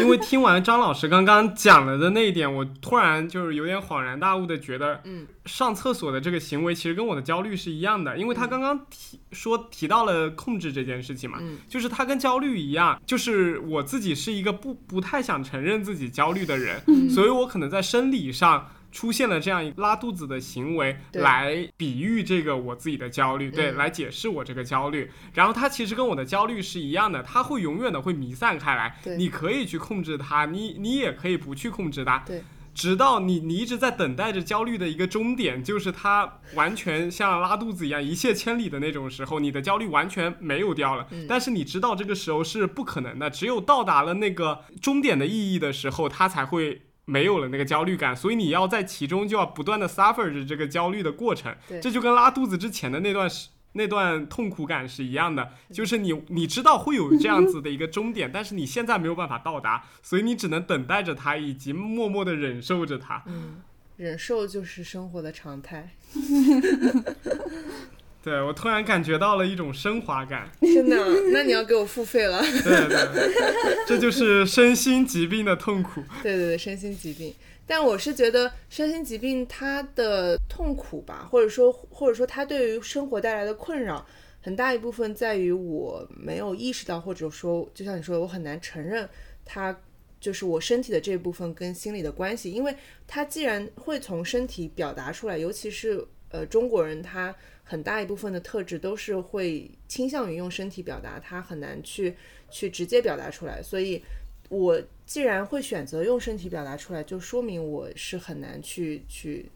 [0.00, 18.68] 因为听完张老师刚刚讲了的那一点，我突然就是有点恍然大悟的觉得，嗯，上厕所的这个行为其实跟我的焦虑是一样的，因为他刚刚提说提到了控制这件事情嘛，嗯就是他跟焦虑一样，就是我自己是一个不不太想承认自己焦虑的人，嗯所以我可能在生理上。
[18.92, 25.10] 出现了这样一拉肚子的行为，来比喻这个我自己的焦虑，对，嗯来解释我这个焦虑。
[25.32, 28.98] 然后它其实跟我的焦虑是一样的，它会永远的会弥散开来。
[29.02, 32.18] 对你可以去控制它，你你也可以不去控制它。
[32.26, 32.42] 对，
[32.74, 41.06] 直到你你一直在等待着焦虑的一个终点，就是它完全像拉肚子一样一泻千里的那种时候，你的焦虑完全没有掉了。
[41.10, 46.82] 嗯但是你知道这个时候是不可能的，只有到达了那个终点的意义的时候，它才会。
[47.04, 63.22] 没有了那个焦虑感，所以你要在其中就要不断的 suffer 着这个焦虑的过程对，这就跟拉肚子之前的那段时那段痛苦感是一样的，就是你你知道会有这样子的一个终点，但是你现在没有办法到达，所以你只能等待着它，以及默默的忍受着它。
[63.26, 63.62] 嗯
[63.96, 65.90] 忍受就是生活的常态。
[68.22, 70.96] 对我突然感觉到了一种升华感， 真的，
[71.32, 72.40] 那你要给我付费了。
[72.40, 76.00] 对对，这就是身心疾病的痛苦。
[76.22, 77.34] 对对对，身心疾病。
[77.66, 84.06] 但我是觉得身心疾病它的痛苦吧，或者说或者说它对于生活带来的困扰，
[84.40, 89.08] 很大一部分在于我没有意识到，或者说就像你说的，我很难承认
[89.44, 89.76] 它
[90.20, 92.72] 就是我身体的这部分跟心理的关系，因为
[93.08, 97.34] 它既然会从身体表达出来，尤其是呃中国人他。
[97.72, 102.14] 很大一部分的特质都是会倾向于用身体表达，他很难去
[102.50, 104.02] 去直接表达出来，所以
[104.50, 109.46] 我既然会选择用身体表达出来，就说明我是很难去去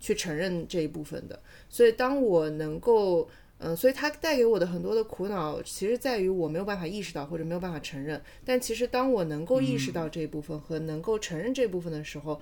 [0.00, 1.38] 去承认这一部分的。
[1.68, 8.18] 所以当我能够，嗯、所以它带给我的很多的苦恼，其实在于我没有办法意识到或者没有办法承认。
[8.42, 12.40] 但其实当我能够意识到这一部分和能够承认这一部分的时候，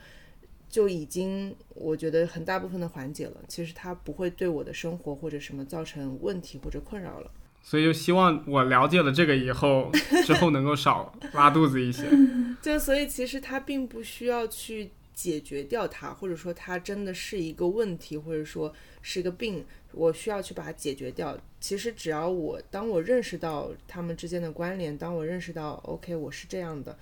[0.75, 3.37] 就已经我觉得很大部分的缓解了。
[3.47, 7.31] 其实它不会对我的生活或者什么造成问题或者困扰了。
[7.63, 9.89] 所以就希望我了解了这个以后，
[10.27, 12.03] 之后能够少 拉肚子一些。
[12.61, 21.39] 就所以其实它并不需要去解决掉它，或者说它真的是一个问题，或者说是一个病，我需要去把它解决掉。
[21.61, 26.99] 其实只要我当我认识到他们之间的关联，当我认识到 OK 我是这样的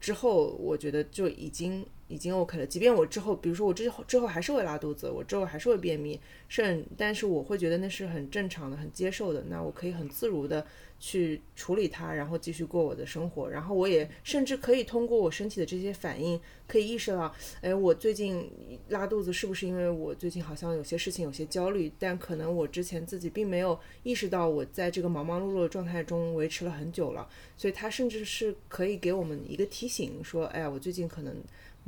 [0.00, 2.66] 之后，我觉得就已经已经 OK 了。
[2.66, 10.66] 即便我之后，比如说我之后之后还是会拉肚子，我之后还是会便秘，甚但是我会觉得那是很正常的、很接受的，那我可以很自如的
[10.98, 13.48] 去处理它，然后继续过我的生活。
[13.48, 18.50] 然后我也甚至可以通过我身体的这些反应，可以意识到，哎，我最近
[18.88, 21.92] 拉肚子是不是因为我最近好像有些事情有些焦虑？
[21.98, 27.28] 但可能我之前自己并没有意识到，我在这个忙忙碌碌的状态中维持了很久了。
[27.56, 31.36] 所以它甚至是可以给我们一个提醒，说，哎呀，我最近可能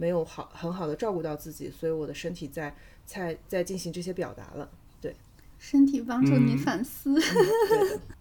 [0.00, 2.74] 没有好很好的照顾到自己，所以我的身体在
[3.04, 4.66] 在在进行这些表达了。
[4.98, 5.14] 对
[5.58, 7.20] 身体帮助你嗯反思。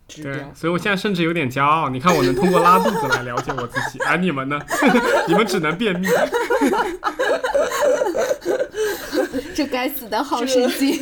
[0.09, 0.45] 对。
[0.53, 1.87] 所以我现在甚至有点骄傲。
[1.87, 4.59] 你看，我能通过拉肚子来了解我自己，而你们呢？
[5.25, 6.05] 你们只能便秘。
[9.55, 10.99] 这该死的好神经。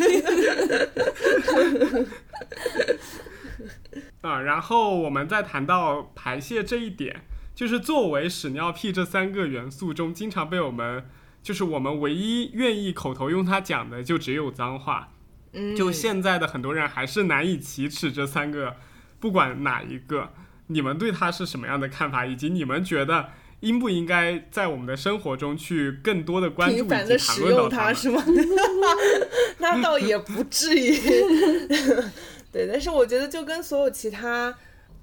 [4.21, 7.21] 啊，然后我们再谈到排泄这一点，
[7.57, 11.03] 就是作为屎尿屁这三个元素中，经常被我们
[11.41, 15.09] 就是我们唯一愿意口头用它讲的，就只有脏话。
[15.53, 18.75] 嗯，就现在的很多人还是难以启齿这三个，
[19.19, 20.33] 不管哪一个，
[20.67, 23.29] 你们对它是什么样的看法，以及你们觉得
[23.61, 27.67] 应不应该在我们的生活中去更多的关注以频繁的及谈使用？
[27.67, 28.23] 它是吗？
[29.57, 30.95] 那倒也不至于。
[32.53, 34.55] 对，但是我觉得就跟所有其他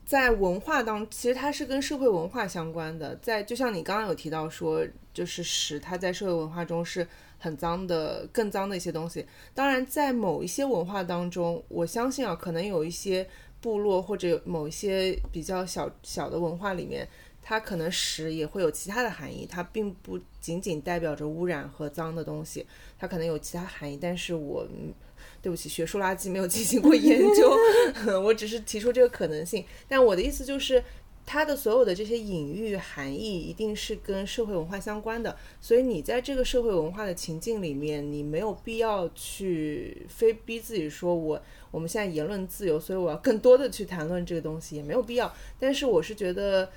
[0.04, 3.16] 在文化当，其实它是跟社会文化相关的。
[3.16, 7.06] 在就像你刚刚有提到说，就是屎，它在社会文化中是
[7.38, 9.26] 很脏的，更脏的一些东西。
[9.54, 13.26] 当然，在某一些文化当中，我相信啊，可能有一些
[13.62, 17.08] 部落或者某一些比较小小的文化里面，
[17.40, 22.66] 它可能屎也会有其他的含义，它并不仅仅代表着污染和脏的东西，
[22.98, 23.98] 它可能有其他含义。
[24.00, 24.66] 但是我，
[25.44, 27.54] 对不起，学术垃圾没有进行过研究，
[28.24, 29.62] 我只是提出这个可能性。
[29.86, 30.82] 但我的意思就是，
[31.26, 45.30] 它的所有的这些隐喻含义一定是跟社会文化相关的，所以你在这个社会文化的情境里面，你没有必要去非逼自己说我我们现在言论自由，所以我要更多的去谈论这个东西，也没有必要。
[45.60, 46.70] 但是我是觉得，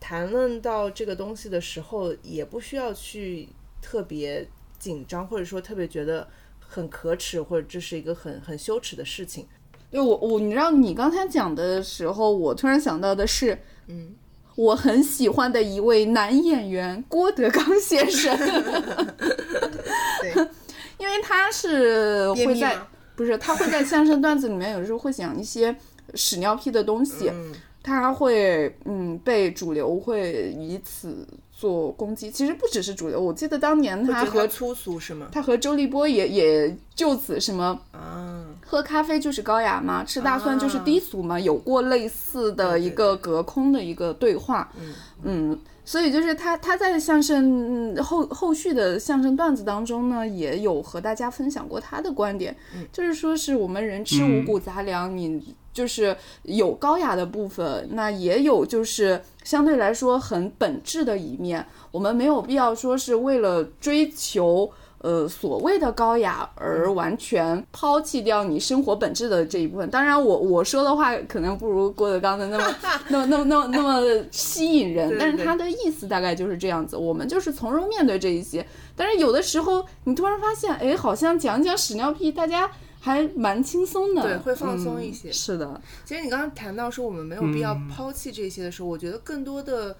[0.00, 3.48] 谈论到这个东西的时候，也不需要去
[3.80, 4.44] 特别
[4.76, 6.26] 紧张，或者说特别觉得
[6.68, 9.44] 很可耻，或者这是一个很很羞耻的事情。
[9.90, 14.14] 对我我，你知道你刚才讲的时候，我突然想到的是，嗯，
[14.54, 18.36] 我很喜欢的一位男演员郭德纲先生，
[20.22, 20.30] 对，
[20.98, 22.78] 因为他是会在？
[23.16, 25.74] 不是他会在相声段子里面有时候会讲一些
[26.14, 27.52] 屎尿屁的东西，嗯
[27.82, 31.26] 他会嗯被主流会以此
[31.58, 32.30] 做攻击。
[32.30, 35.26] 其实不只是主流，我记得当年他和粗俗是吗？
[35.32, 40.04] 他和周立波也也就此什么啊，喝咖啡就是高雅吗？
[40.04, 41.40] 吃大蒜就是低俗吗？
[41.40, 44.70] 有过类似的一个隔空的一个对话。
[44.78, 44.94] 嗯
[45.24, 45.58] 嗯，
[45.88, 52.54] 所以就是他他在相声嗯后后续的相声段子当中呢，也有和大家分享过他的观点，
[52.92, 64.70] 就是说是我们人吃五谷杂粮，你就是有高雅的部分，那也有就是相对来说很本质的一面，我们没有必要说是为了追求。
[65.00, 69.88] 呃，所谓的高雅而完全抛弃掉你生活本质的这一部分。
[69.90, 72.74] 当然我，我说的话可能不如郭德纲的那么、
[73.08, 76.96] 那么、那么、那么、那么吸引人，但是他的意思大概就是这样子。
[76.96, 78.66] 我们就是从容面对这一些。
[78.96, 82.68] 但是有的时候，你突然发现，哎，好像讲讲屎尿屁，大家
[83.00, 89.96] 还蛮轻松的，对会放松一些嗯是的，其实你刚刚谈到说我们没有必要嗯抛弃这些的时候，我觉得更多的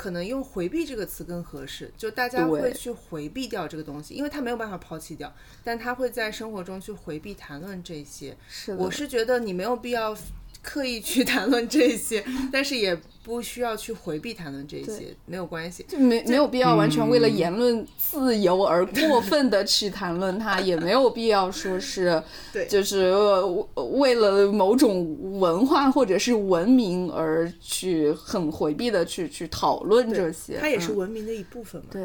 [0.00, 5.30] 可能用回避这个词更合适，就大家会去回避掉这个东西，因为他没有办法抛弃掉，
[5.62, 8.34] 但他会在生活中去回避谈论这些。
[8.48, 10.16] 是的，我是觉得你没有必要
[10.62, 15.84] 刻意去谈论这些， 但是也不需要去回避谈论这些，没有关系。
[15.88, 23.66] 就没没有必要完全为了言论自由而过分的去谈论它， 也没有必要说是 对就是呃
[23.98, 30.58] 为了某种文化或者是文明而去很回避的去去讨论这些。
[30.58, 31.88] 它也是嗯文明的一部分嘛。
[31.90, 32.02] 对，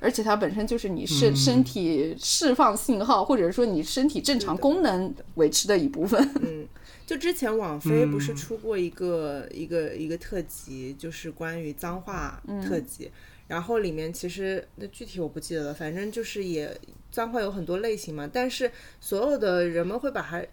[0.00, 6.68] 而且它本身就是你身身体释放信号，或者说你身体正常功能维持的一部分。
[7.08, 8.36] 就之前网飞不是嗯。
[8.36, 13.10] 出过一个、一个一个特辑，就是关于脏话特辑，
[13.46, 16.78] 然后里面其实那具体我不记得了，反正就是也
[17.10, 20.44] 脏话有很多类型嘛，但是所有的人们会把它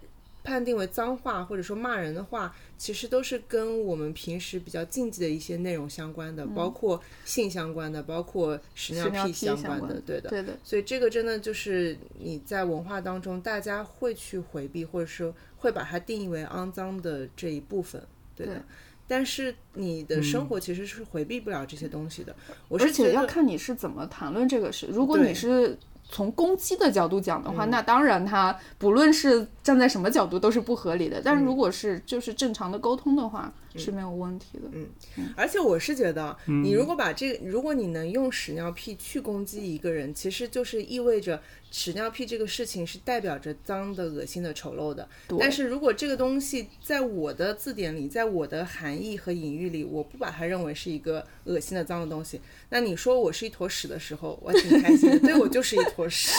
[0.43, 10.29] 判定为脏话或者说骂人的话，其实都是跟我们平时比较禁忌的一些内容相关的，包括性相关的，包括屎尿屁相关的，对的。
[10.29, 15.33] 对的，所以这个真的就是你在文化当中，大家会去回避，或者说
[15.65, 18.01] 会把它定义为肮脏的这一部分，
[18.35, 18.53] 对的。
[18.53, 18.61] 对
[19.07, 22.35] 但是你的生活其实是回避不了这些东西的。
[22.67, 24.87] 我是而且觉得，要看你是怎么谈论这个事。
[24.89, 25.77] 如果你是
[26.09, 31.21] 从攻击的角度讲的话，那当然它不论是站在什么角度都是不合理的。
[31.23, 34.69] 但是如果是就是正常的沟通的话，是没有问题的。
[34.71, 34.87] 嗯
[35.35, 45.07] 而且我是觉得，你如果把这个，如果你能用屎尿屁去攻击一个人，其实就是意味着屎尿屁这个事情是代表着脏的、恶心的、丑陋的。
[45.39, 55.19] 但是如果这个东西在我的字典里，在我的含义和隐喻里，我不把它认为是一个恶心的、脏的东西，那你说我是一坨屎的时候，我挺开心的。
[55.25, 56.31] 对我就是一坨屎，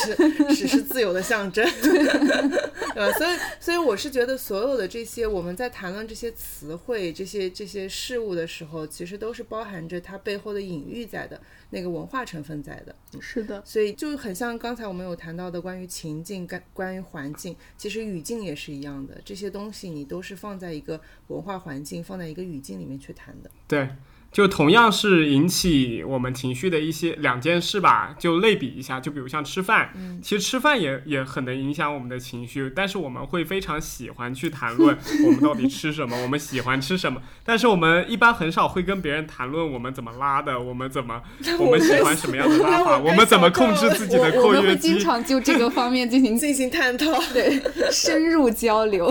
[0.55, 3.13] 屎是自由的象征， 对吧？
[3.19, 12.95] 所以，所以我是觉得所有的这些我们在谈论这些词汇、这些这些事物的时候，其实都是包含着它背后的隐喻在的，那个文化成分在的。
[13.21, 19.21] 是的，所以就很像刚才我们有谈到的关于情境、关关于环境，其实语境也是一样的。
[19.25, 23.51] 这些东西你都是放在一个文化环境、放在一个语境里面去谈的。
[23.67, 23.89] 对，
[24.37, 29.91] 就同样是引起我们情绪的一些两件事吧，就类比一下，就比如像吃饭，
[30.23, 41.23] 其实吃饭也也很能影响我们的情绪，但是我们会非常喜欢去谈论我们到底吃什么，我们喜欢吃什么，但是我们一般很少会跟别人谈论我们怎么拉的，我们怎么
[41.59, 44.99] 我们喜欢什么样的拉法，我们怎么控制自己的我括约们会经。
[44.99, 47.59] 常就这个方面进行 进行探讨，对
[47.91, 49.11] 深入交流。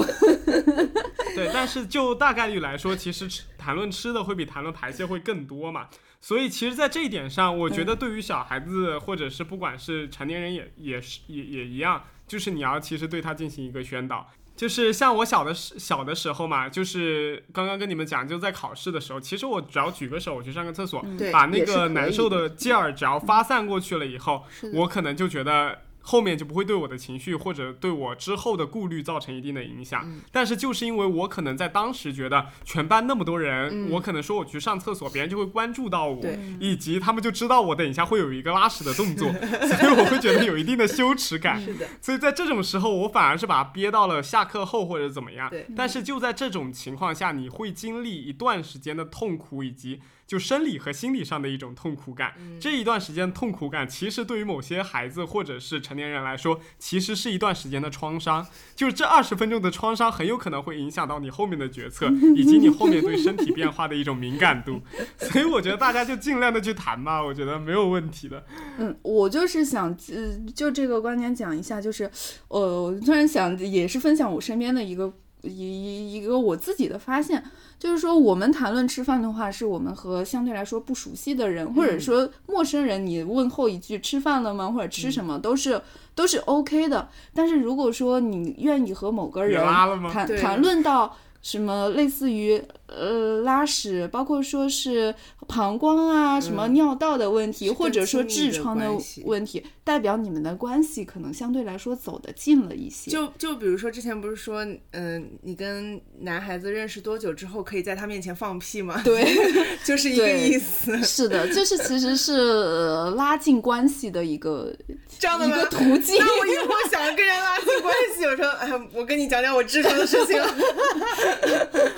[1.34, 5.88] 对，但是就大概率来说，其实吃谈论吃的会比谈论排泄会更多嘛。
[6.22, 14.30] 所以其实，在这一点上，我觉得对于小孩子或者是不管是成年人也也是也也一样，就是你要其实对他进行一个宣导。
[14.55, 30.03] 就是像我小的时小的时候嘛，就是刚刚跟你们讲，就在考试的时候，其实我只要举个手，我去上个厕所，把那个难受的劲儿只要发散过去了以后，我可能就觉得后面就不会对我的情绪或者对我之后的顾虑造成一定的影响。
[30.06, 36.24] 嗯但是就是因为我可能在当时觉得全班那么多人，嗯我可能说我去上厕所，别人就会关注到我，
[36.60, 39.32] 以及他们就知道我等一下会有一个拉屎的动作，
[39.68, 41.60] 所以我会觉得有一定的羞耻感。
[41.60, 45.49] 是的，所以在这种时候，我反而是把它憋到了下课后或者怎么样。
[45.49, 52.34] 对但是就在这种情况下，你会经历一段时间的痛苦，以及就生理和心理上的一种痛苦感。
[52.59, 58.45] 这一段时间痛苦感，其实对于某些孩子或者是成年人来说，其实是一段时间的创伤。
[58.76, 64.82] 就是这二十分钟的创伤，很有可能会影响到你后面的决策，以及你后面对身体变化的一种敏感度。
[65.17, 68.45] 所以我觉得大家就尽量的去谈吧，我觉得没有问题的。
[68.78, 72.09] 嗯，我就是想，呃，就这个观点讲一下，就是，
[72.47, 75.13] 呃，我突然想，也是分享我身边的一个
[75.46, 77.43] 一一一个我自己的发现，
[77.80, 85.82] 就是说，我们谈论吃饭的话，是我们和相对来说不熟悉的人，或者说陌生人，你问候一句吃饭了吗，或者吃什么，都是
[86.14, 87.10] 都是 OK 的。
[87.34, 89.64] 但是如果说你愿意和某个人
[90.12, 95.14] 谈谈论到什么类似于呃拉屎，包括说是
[95.48, 98.90] 膀胱啊、什么尿道的问题，或者说痔疮的
[99.26, 103.12] 问题，代表你们的关系可能相对来说走得近了一些。
[103.12, 109.02] 就就比如说之前不是说，嗯、你跟男孩子认识多久之后可以在他面前放屁吗？
[109.04, 109.26] 对，
[109.84, 110.98] 就是一个意思。
[111.04, 114.76] 是的，就是其实是、呃拉近关系的一个
[115.18, 116.18] 这样的一个途径。
[116.20, 120.36] 那我以后想跟人拉近关系，我说，哎，我跟你讲讲我痔疮的事情。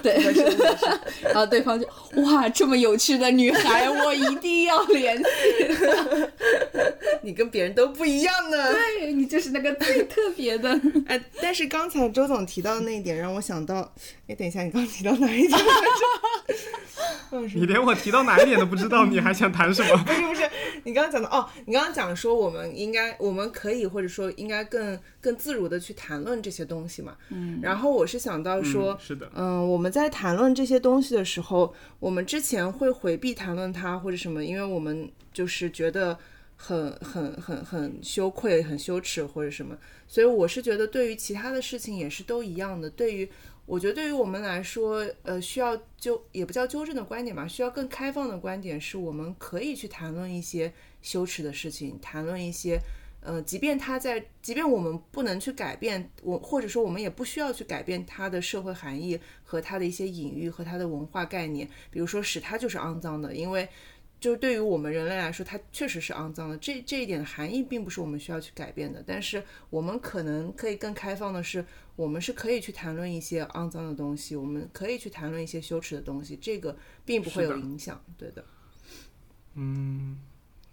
[0.04, 0.16] 对，
[1.22, 1.88] 然后对方就
[2.24, 5.24] 哇，这么有趣的女孩，我一定要联系。
[7.24, 8.74] 你跟别人都不一样呢。
[8.74, 10.80] 对你就是那个最特别的。
[11.08, 13.94] 哎，但是刚才周总提到的那一点，让我想到，
[14.28, 16.58] 哎，等一下，你刚刚提到哪一点来着？
[17.56, 19.98] 你连我提到哪一点都不知道，你还想谈什么？
[20.06, 20.50] 不是不是，
[20.86, 27.16] 你刚刚讲的哦，你刚刚讲说我们应该，我们可以或者说应该更更自如的去谈论这些东西嘛。
[27.30, 27.60] 嗯。
[27.62, 36.18] 然后我是想到说，嗯是的嗯，我们在谈论这些东西的时候，我们之前会回避谈论它或者什么，因为我们就是觉得
[36.56, 39.76] 很很很很羞愧、很羞耻或者什么。
[40.08, 42.90] 所以我是觉得，对于其他的事情也是都一样的。
[42.90, 43.30] 对于
[43.68, 52.80] 我觉得对于我们来说，呃，需要纠也不叫纠正的观点吧，需要更开放的观点，是我们可以去谈论一些羞耻的事情，谈论一些，
[53.20, 63.68] 呃，即便他在，即便我们不能去改变我，或者说我们也不需要去改变它的社会含义和它的一些隐喻和它的文化概念，比如说使它就是肮脏的，因为。
[64.20, 66.58] 就是对于我们人类来说，它确实是肮脏的。
[66.58, 71.64] 这这一点的含义并不是我们需要去改变的，但是我们可能可以更开放的是，
[71.96, 76.76] 我们是可以去谈论一些肮脏的东西，我们可以去谈论一些羞耻的东西，这个
[77.06, 78.04] 并不会有影响。
[78.18, 78.44] 对的，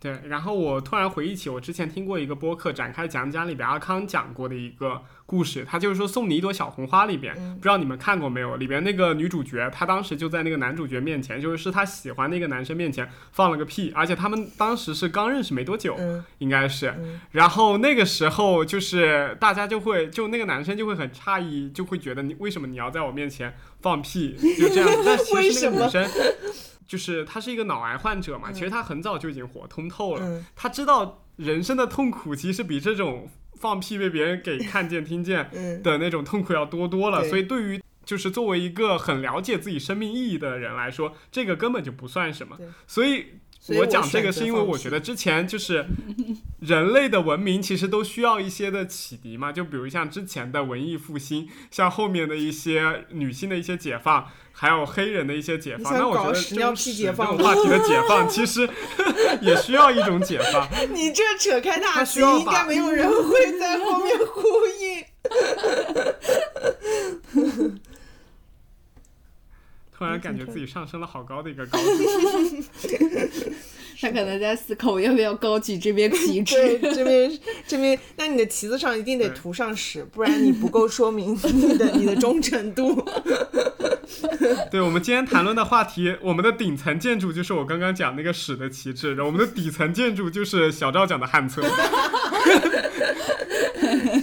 [0.05, 8.57] 对，然后我突然回忆起我之前听过一个播客展开讲讲里边阿康讲过的一个故事，他就是说送你一朵小红花里边，不知道你们看过没有？
[8.57, 16.95] 里边那个女主角，她当时就在那个男主角面前，就是是她喜欢那个男生面前放了个屁，而且他们当时是刚认识没多久，嗯应该是，
[17.31, 26.11] 然后那个时候就是大家就会，就那个男生就会很诧异，就会觉得你为什么你要在我面前放屁，就这样子， 但其实那个女生。
[26.87, 30.45] 就是他是一个脑癌患者嘛，其实他很早就已经活通透了，嗯。
[30.55, 35.83] 他知道人生的痛苦其实比这种放屁被别人给看见、听见嗯。
[35.83, 37.21] 的那种痛苦要多多了。
[37.21, 37.31] 对。
[37.31, 43.27] 所以对于就是作为一个很了解自己生命意义的人来说，这个根本就不算什么所以
[43.69, 45.87] 我我讲这个是因为我觉得之前就是
[46.61, 55.95] 人类的文明其实都需要一些的启迪嘛，就比如像之前的文艺复兴，像后面的一些女性的一些解放，还有黑人的一些解放。
[55.95, 58.69] 那我觉得搞屎尿这种解放这种话题的 解放，其实
[59.41, 60.69] 也需要一种解放。
[60.93, 64.43] 你这扯开大应该没有人会在后面呼
[64.83, 65.05] 应。
[70.05, 71.85] 突然感觉自己上升了好高的一个高度。
[74.01, 76.95] 他可能在思考我要不要高举这边旗对，帜。
[76.95, 83.03] 这边这边，那你的旗子上一定得涂上屎，不然你不够说明你的你的忠诚度。
[84.71, 91.63] 对，我们今天谈论的话题，我们的顶层建筑就是我刚刚讲那个屎的旗帜，然后我们的底层建筑就是小赵讲的旱厕。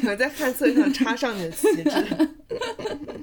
[0.03, 1.89] 我在旱厕上插上你的旗帜。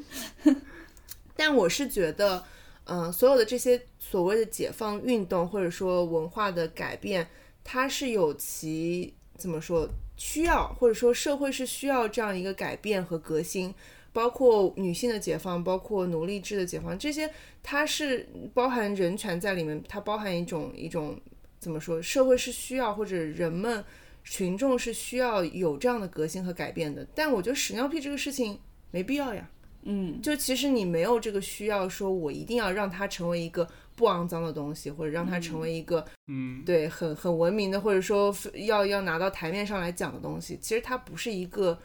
[1.39, 2.43] 但我是觉得，
[2.86, 7.28] 嗯、所有的这些所谓的解放运动或者说文化的改变，
[7.62, 13.73] 它是有其怎么说需要，或者说社会是需要这样一个改变和革新。
[14.10, 17.31] 包括女性的解放，包括奴隶制的解放，这些
[17.62, 21.16] 它是包含人权在里面，它包含一种一种
[21.60, 23.85] 怎么说，社会是需要或者人们
[24.24, 27.06] 群众是需要有这样的革新和改变的。
[27.15, 28.59] 但我觉得屎尿屁这个事情
[28.90, 29.48] 没必要呀，
[29.82, 40.59] 嗯，就其实你没有这个需要，说我一定要让它成为一个不肮脏的东西，或者让它成为一个、嗯，对很很文明的，或者说要要拿到台面上来讲的东西。
[40.60, 41.78] 其实它不是一个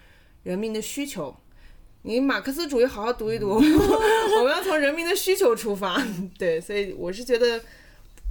[0.43, 1.35] 人民的需求。
[2.05, 3.59] 你马克思主义好好读一读， 我
[4.43, 5.97] 们要从人民的需求出发。
[6.37, 7.61] 对，所以我是觉得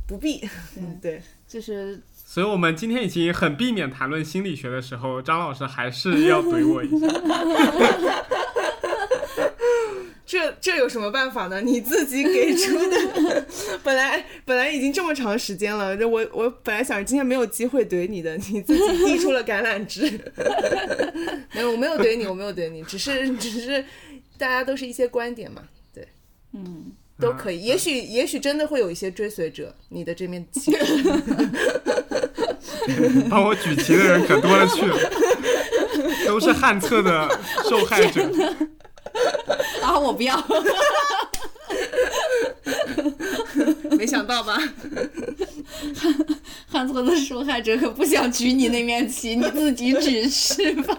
[0.07, 0.47] 不必。
[0.77, 1.23] 嗯，对。
[1.49, 7.07] 就是所以我们今天已经很避免谈论心理学的时候，张老师还是要怼我一下。
[10.33, 11.61] 这这有什么办法呢？
[11.61, 12.97] 你自己给出的，
[13.85, 20.19] 本来本来已经这么长时间了，这我我本来想着今天没有机会怼你的，你自己递出了橄榄枝。
[21.53, 23.85] 没有，我没有怼你，我没有怼你，只是只是
[24.39, 26.09] 大家都是一些观点嘛，对，
[26.55, 26.91] 嗯，
[27.21, 27.61] 都可以。
[27.61, 30.75] 也许也许真的会有一些追随者，你的这面旗。
[33.29, 34.97] 帮我举旗的人可多了去了，
[36.25, 37.39] 都是旱厕的
[37.69, 38.27] 受害者。
[39.93, 40.43] 啊，我不要。
[43.91, 44.59] 没想到吧？
[46.67, 50.97] 汉错的受害者可不想举你那面旗，你自己指示吧。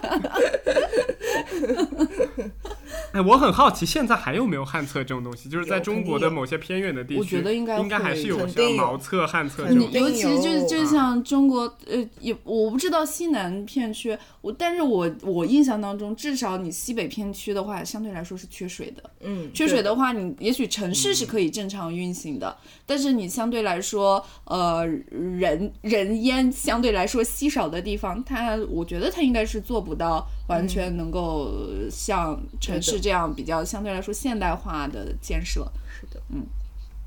[3.12, 5.48] 哎，我很好奇，现在还有没有旱厕这种东西？
[5.48, 9.90] 就是在中国的某些偏远的地区，我觉得应该应该还是有像茅厕、旱厕这种。
[9.92, 19.10] 尤其就就像中国，呃，也我不知道西南片区，我但是我我印象当中，至少你西北片区的话，相对来说是缺水的。
[19.20, 22.54] 嗯，缺水的话，你也许城市是可以正常运行的，
[22.84, 31.50] 但是你相对来说，呃，人人烟相对来说稀少的地方，它我觉得它应该是做不到完全能够
[31.90, 35.66] 像城市这样比较相对来说现代化的建设。
[35.88, 36.44] 是的，嗯，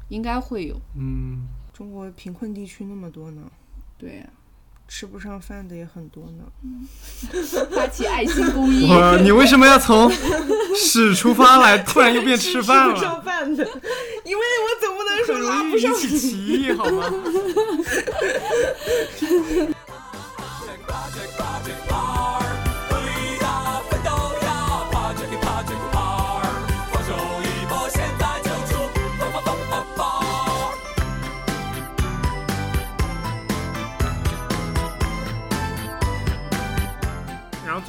[0.09, 0.75] 应该会有。
[0.95, 3.43] 嗯，中国贫困地区那么多呢，
[3.95, 4.27] 对呀、
[4.87, 6.43] 吃不上饭的也很多呢。
[7.75, 8.89] 发起爱心公益。
[8.91, 10.11] 哇你为什么要从
[10.75, 13.01] 屎出发来， 突然又变吃饭吃不了？
[13.01, 13.63] 上饭的，
[14.23, 17.11] 因为我总不能说很拉不上容易引起歧义，好吗？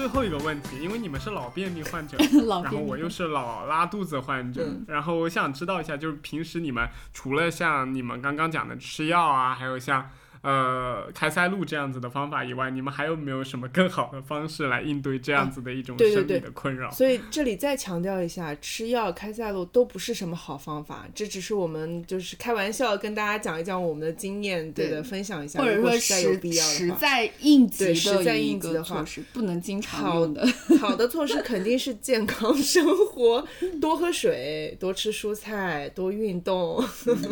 [0.08, 2.16] 最后一个问题，因为你们是老便秘患者，
[2.46, 4.82] 老然后我又是老拉肚子患者，嗯。
[4.88, 10.10] 然后我想知道一下，就是平时你们除了像你们刚刚讲的吃药啊，还有像
[10.42, 16.90] 呃开塞露这样子的方法以外，你们还有没有什么更好的方式来应对这样子的一种生理对对对的困扰？
[16.90, 26.78] 所以这里再强调一下，吃药、开塞露都不是什么好方法，这只是我们就是开玩笑跟大家讲一讲我们的经验，对的，分享一下，或者说实在有实必要的话。
[26.78, 30.46] 实在应急对实在应急的话个措施，不能经常用的。
[30.80, 33.44] 好的措施肯定是健康生活，
[33.80, 36.82] 多喝水，多吃蔬菜，多运动，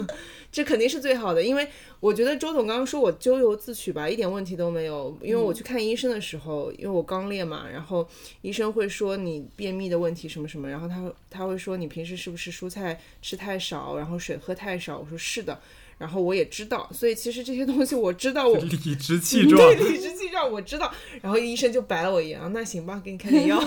[0.57, 1.43] 这肯定是最好的。
[1.43, 1.69] 因为
[2.01, 5.15] 我觉得周总刚刚说我咎由自取吧，一点问题都没有。
[5.21, 8.09] 因为我去看医生的时候，因为我刚裂嘛，然后
[8.41, 14.99] 医生会说你便秘的问题什么什么，然后他他会说你平时是不是蔬菜吃太少，然后水喝太少？
[14.99, 15.61] 我说是的。
[15.99, 20.93] 然后我也知道，所以其实这些东西我知道我，理直 气壮，对，理直气壮，我知道。
[21.23, 23.59] 然后医生就白了我一眼，啊那行吧，给你开点药。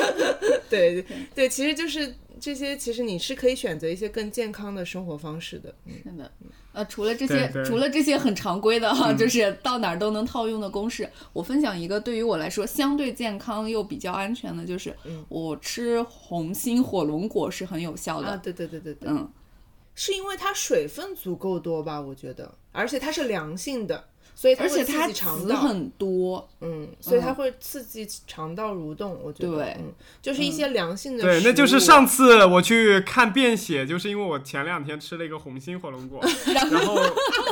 [0.68, 1.04] 对对
[1.34, 5.72] 对，其实就是这些，其实你是可以选择一些更健康的生活方式的。
[5.86, 6.32] 是的，
[6.72, 18.26] 呃，除了这些，对对除了这些很常规的哈，嗯就是到哪儿都能套用的公式，我分享一个对于我来说相对健康又比较安全的，就是嗯我吃红心火龙果是很有效的。
[18.26, 19.30] 啊，对对对对对，嗯，
[19.94, 22.00] 是因为它水分足够多吧？
[22.00, 24.04] 我觉得，而且它是凉性的，
[24.42, 25.56] 所以它会刺而且它激肠道。
[25.56, 29.18] 籽很多，嗯，所以它会刺激肠道蠕动。
[29.22, 32.06] 我觉得，对嗯，就是一些良性的、对，那就是上。
[32.12, 36.20] 次我去看便血，就是因为我前两天吃了一个红心火龙果，
[36.52, 36.98] 然后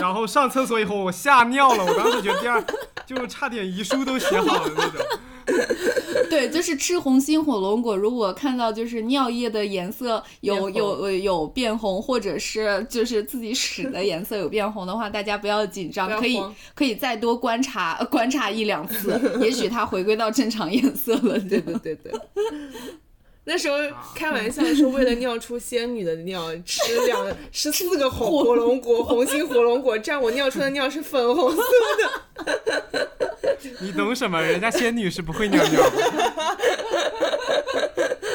[0.00, 2.62] 然后上厕所以后我吓尿了，我当时觉得第二
[3.06, 5.06] 就差点遗书都写好了那种。
[6.31, 16.40] 对，就是吃红心火龙果，如果看到就是尿液的颜色有有呃有变红，或者是就是自己屎的颜色有变红的话，大家不要紧张可以
[16.74, 21.39] 可以再多观察呃观察一两次，也许它回归到正常颜色了。
[21.40, 22.12] 对对对对。
[23.51, 23.78] 那时候
[24.14, 31.60] 开玩笑说，为了尿出仙女的尿， 吃两吃四个红火龙果，红心火龙果，这样我尿出的尿是粉红色
[31.98, 33.10] 的。
[33.82, 34.40] 你懂什么？
[34.40, 36.56] 人家仙女是不会尿尿的。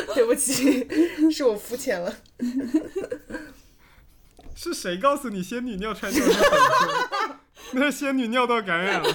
[0.14, 0.86] 对不起，
[1.32, 2.14] 是我肤浅了。
[4.54, 7.40] 是谁告诉你仙女尿出来尿是粉色？
[7.72, 9.10] 那是仙女尿道感染了。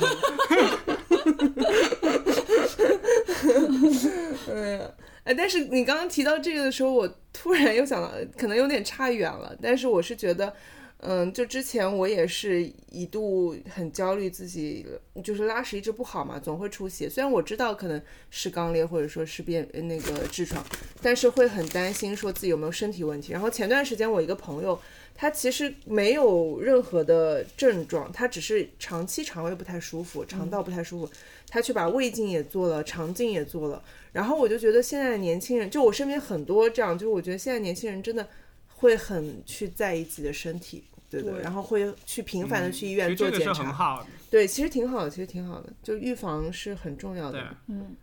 [4.48, 4.90] 嗯，
[5.24, 9.56] 哎，但是你刚刚提到这个的时候，我突然又想到，可能有点差远了。
[9.60, 10.52] 但是我是觉得，
[10.98, 14.86] 嗯，就之前我也是一度很焦虑，自己
[15.22, 17.08] 就是拉屎一直不好嘛，总会出血。
[17.08, 20.64] 虽然我知道可能是肛裂或者说是便那个痔疮，
[21.02, 23.32] 但是会很担心说自己有没有身体问题。
[23.32, 24.80] 然后前段时间我一个朋友。
[25.12, 31.12] 他其实没有任何的症状，他只是长期肠胃不太舒服，肠道不太舒服。
[31.50, 33.82] 他去把胃镜也做了，肠镜也做了。
[34.12, 38.26] 然后我就觉得现在的年轻人，就我身边很多这样，就是我觉得现在年轻人真的
[38.68, 43.72] 会很去在意自己的身体，对的，对然后会去频繁的去医院做检查。
[43.72, 44.06] 好。
[44.30, 47.96] 对，其实挺好的，其实挺好的，就预防是很重要的。，嗯，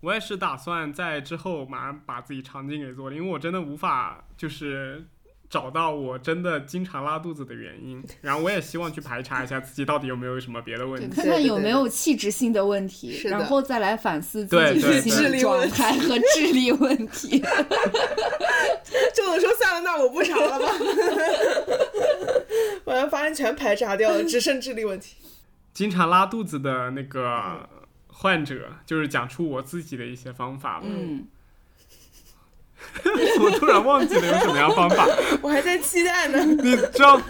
[0.00, 5.04] 我也是打算在之后马上把自己肠镜给做了，因为我真的无法就是
[5.48, 11.08] 找到我真的经常拉肚子的原因，然后我也希望去排查一下自己到底有没有什么别的问，题。
[11.14, 17.42] 看看有没有器质性的问题，然后再来反思自己的心对理状态和智力问题。
[19.14, 20.66] 就我说算了，那我不查了吧。
[22.84, 25.14] 我要，发现全排查掉了，只剩智力问题。
[25.72, 27.68] 经常拉肚子的那个
[28.08, 30.86] 患者，就是讲出我自己的一些方法吧。
[30.88, 31.26] 嗯，
[33.40, 35.06] 我突然忘记了有什么样方法，
[35.42, 36.44] 我还在期待呢。
[36.44, 37.20] 你知道？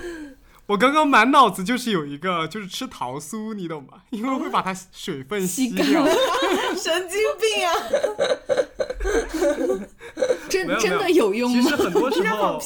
[0.66, 3.98] 我刚刚满脑子就是有一个，就是吃桃酥，你懂吗？
[4.10, 6.04] 因为会把它水分吸吸掉。
[6.74, 7.74] 神经病啊！
[10.48, 11.76] 真真的有用吗其实？
[11.76, 12.62] 很多时放候！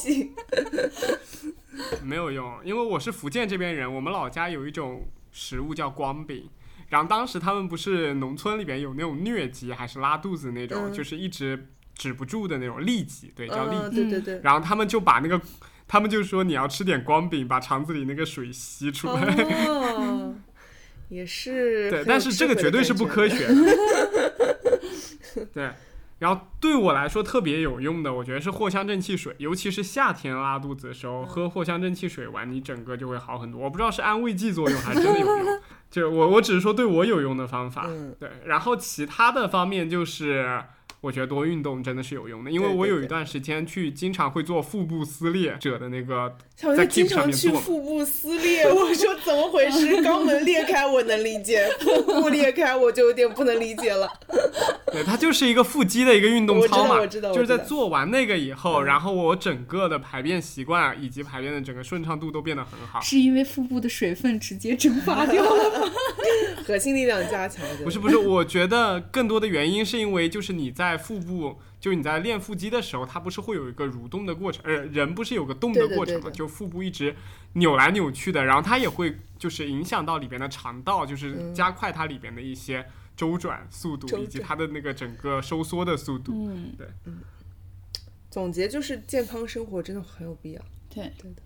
[2.04, 6.48] 没有用，因为我是福建这边人，我们老家有一种食物叫光饼。
[6.90, 11.66] 然后当时他们不是农村里边有那种疟疾还是拉肚子那种，嗯就是一直
[11.98, 14.00] 止不住的那种痢疾，对，叫痢疾。
[14.00, 15.38] 嗯，对对对，然后他们就把那个
[15.88, 19.20] 他们就说你要吃点光饼，把肠子里那个水吸出来。
[19.66, 20.34] 哦，
[21.10, 23.54] 也是对，但是这个绝对是不科 学的。
[25.52, 25.70] 对，
[26.20, 33.60] 然后对我来说特别有用的，我觉得是藿香正气水，尤其是夏天拉肚子的时候，喝藿香正气水完，你整个就会好很多。
[33.60, 35.60] 我不知道是安慰剂作用还是真的有用，
[35.90, 37.86] 就我我只是说对我有用的方法。
[37.88, 40.62] 嗯对，然后其他的方面就是。
[41.00, 49.86] 我觉得多运动真的是有用的，因为我有一段时间去经常会做腹部撕裂者的那个在小月经常去腹部撕裂，我说怎么回事？
[49.98, 54.08] 肛门裂开我能理解，腹部裂开我就有点不能理解了。
[54.90, 63.00] 对，它就是一个腹肌的一个运动我知道操嘛，我知道就是在做完那个以后，嗯然后我整个的排便习惯以及排便的整个顺畅度都变得很好。
[63.00, 65.92] 是因为腹部的水分直接蒸发掉了吗？
[66.66, 76.36] 核心力量加强，不是不是，我觉得更多的原因是因为就是你在腹部，就你在练腹肌的时候，它不是会有一个蠕动的过程，呃，人不是有个动的过程嘛，对的。
[76.36, 77.14] 就腹部一直
[77.54, 81.54] 扭来扭去的，然后它也会就是影响到里边的肠道，就是嗯。
[81.54, 82.86] 加快它里边的一些
[83.16, 86.50] 周转速度周以及它的那个整个收缩的速度。
[87.04, 87.18] 嗯，
[88.30, 90.62] 总结就是健康生活真的很有必要。
[90.88, 91.42] 对，对的。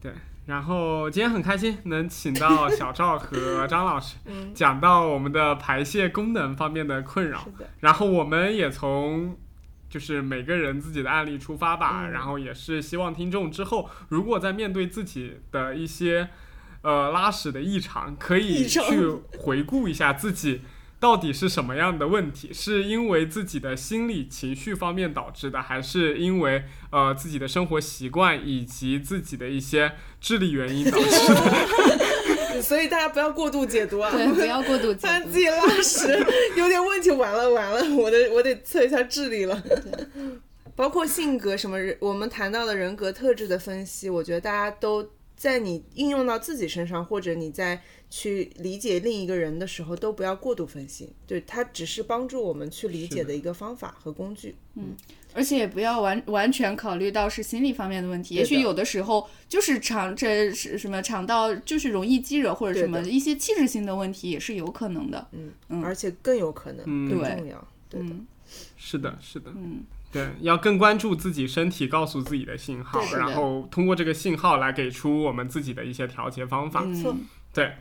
[0.00, 0.12] 对，
[0.46, 4.52] 然后今天很开心能请到小赵和张老师 嗯。
[4.52, 7.46] 讲到我们的排泄功能方面的困扰
[7.80, 9.38] 然后我们也从
[9.88, 12.10] 就是每个人自己的案例出发吧，嗯。
[12.10, 16.28] 然后也是希望听众之后如果在面对自己的一些
[16.82, 18.80] 呃拉屎的异常，可以去
[19.38, 20.62] 回顾一下自己。
[21.02, 22.52] 到底是什么样的问题？
[22.52, 26.62] 是因为自己的心理情绪方面导致的，还是因为
[26.92, 31.10] 呃自己的生活习惯以及自己的一些智力原因导致
[32.54, 32.62] 的？
[32.62, 34.12] 所以大家不要过度解读啊。
[34.12, 35.40] 对，不要过度解读发现自。
[35.40, 36.24] 己拉屎
[36.54, 39.60] 有点问题，完了完了，我得我得测一下智力了。
[40.76, 47.82] 包括性格什么人，我们谈到的人格特质的分析，我觉得大家都在你应用到自己身上，或者你在
[48.14, 51.08] 去理解另一个人的时候，都不要过度分析。
[51.26, 54.54] 对，它只是帮助我们去理解的一个方法和工具。
[54.74, 54.94] 嗯
[55.34, 65.26] 而且也不要完完全考虑到是心理方面的问题，也许有的时候就是肠这是什么肠道就是容易积惹或者什么一些器质性的问题也是有可能的。
[65.32, 67.66] 嗯，而且更有可能，更重要。
[67.88, 68.26] 对的，嗯
[68.76, 76.82] 是的，是的，嗯，对，要更关注自己身体告诉自己的信号然后通过这个信号来给出我们自己的一些调节方法。
[76.82, 77.16] 没错。
[77.54, 77.72] 对，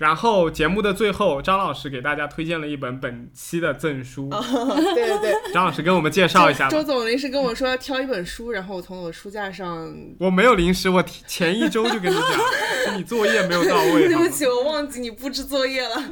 [0.00, 4.30] 然后节目的最后，张老师给大家推荐了一本本期的赠书，
[4.96, 6.82] 对对对，张老师跟我们介绍一下周。
[6.82, 12.24] 总临时跟我说要挑一本书，然后我从我的书架上 我没有临时，我提前一周就跟你讲，
[12.94, 14.08] 是你作业没有到位。
[14.08, 16.02] 对不起，我忘记你布置作业了。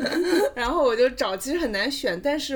[0.54, 2.54] 然后我就找，其实很难选，但是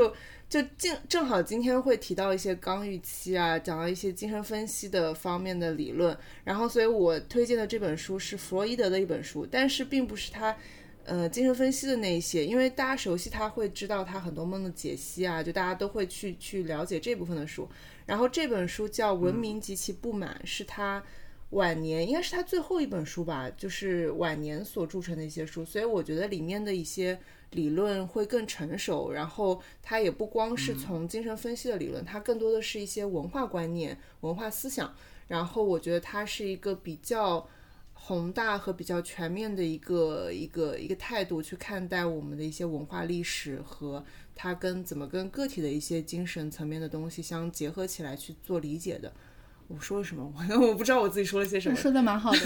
[0.50, 6.14] 就正正好今天会提到一些刚预期啊，讲到一些精神分析的方面的理论。
[6.44, 10.54] 然后，所以我推荐的这本书是弗洛伊德的一本书，但是并不是他。
[11.04, 17.68] 呃，精神分析的那一些，因为大家熟悉他，会知道他很多梦的解析啊，就大家都会去去了解这部分的书。
[18.06, 21.02] 然后这本书叫《文明及其不满》，是他
[21.50, 27.18] 晚年应该是他最后一本书吧，就是晚年所著成的一些书，所以我觉得里面的一些
[27.50, 34.94] 理论会更成熟，然后它也不光是从精神分析的理论，它更多的是一些文化观念、文化思想，
[35.26, 37.48] 然后我觉得它是一个比较。
[38.04, 44.04] 宏大和比较全面的一个一个一个态度去看待我们的一些文化历史和
[44.34, 49.12] 它跟怎么跟个体的一些精神层面的东西相结合起来去做理解的。
[49.68, 50.30] 我说了什么？
[50.50, 51.76] 我 我不知道我自己说了些什么。
[51.78, 52.38] 说的蛮好的。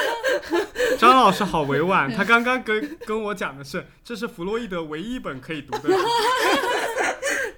[0.98, 5.98] 张老师好委婉，他刚刚跟跟我讲的是，这是弗洛伊德唯一一本可以读的书。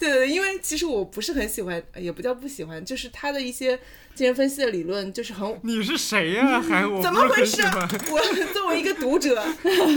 [0.08, 3.78] 对因为其实我不是很喜欢，也不叫不喜欢，就是他的一些
[4.14, 7.62] 精神分析的理论，就是很你是谁呀、还我怎么回事？
[7.62, 8.20] 我
[8.54, 9.44] 作为一个读者，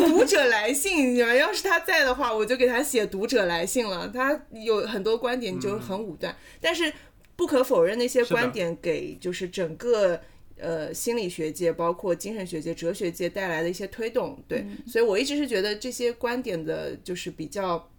[0.08, 4.08] 读者来信，你们要是他在的话，我就给他写读者来信了。
[4.10, 6.92] 他有很多观点就是很武断，但是
[7.36, 10.20] 不可否认那些观点给就是整个。
[10.62, 17.90] 呃，心理学界包括精神学界、哲学界带来的一些推动，对，所以我一直是觉得这些观点的，就是比较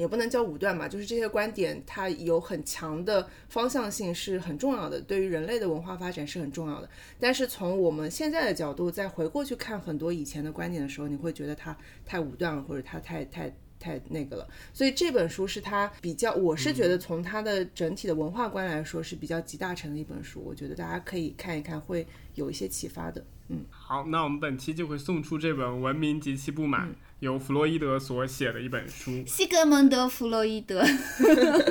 [0.00, 6.88] 也不能叫武断吧，就是这些观点它有很强的方向性是很重要的，对于人类的文化发展是很重要的。
[7.18, 13.54] 但是从我们现在的角度再回过去看很多以前的观点的时候，你会觉得它太武断了，或者它太太。
[13.82, 23.24] 太那个了，所以这本书是它比较，我是觉得从它的整体的文化观来说是比较集大成的一本书，我觉得大家可以看一看，会有一些启发的。
[23.48, 26.90] 嗯好，那我们本期就会送出这本《文明及其不满》，
[27.20, 29.22] 由弗洛伊德所写的一本书。
[29.26, 30.82] 西格蒙德·弗洛伊德，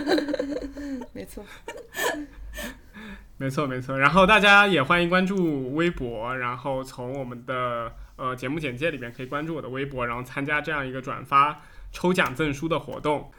[1.14, 1.44] 没错，
[3.38, 11.62] 没错没错，然后大家也欢迎关注微博，然后从我们的呃节目简介里面可以关注我的微博，然后参加这样一个转发
[11.92, 13.32] 抽奖赠书的活动。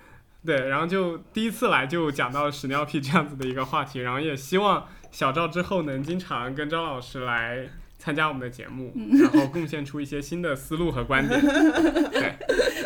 [0.45, 7.69] 对，然后就第一次来就讲到屎尿屁这样子的一个话题，然后也希望小赵之后能经常跟张老师来
[8.01, 11.41] 参加我们的节目，然后贡献出一些新的思路和观点。
[12.11, 12.35] 对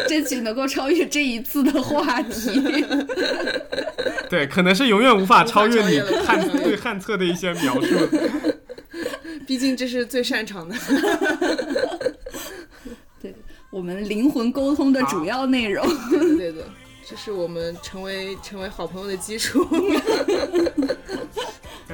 [0.08, 2.60] 争取能够超越这一次的话题。
[4.28, 7.94] 对，可能是永远无法超越你汉对汉册的一些描述。
[9.46, 10.74] 毕竟这是最擅长的。
[13.22, 13.34] 对
[13.70, 15.86] 我们灵魂沟通的主要内容。
[16.36, 16.66] 对的，
[17.08, 19.64] 这是我们成为成为好朋友的基础。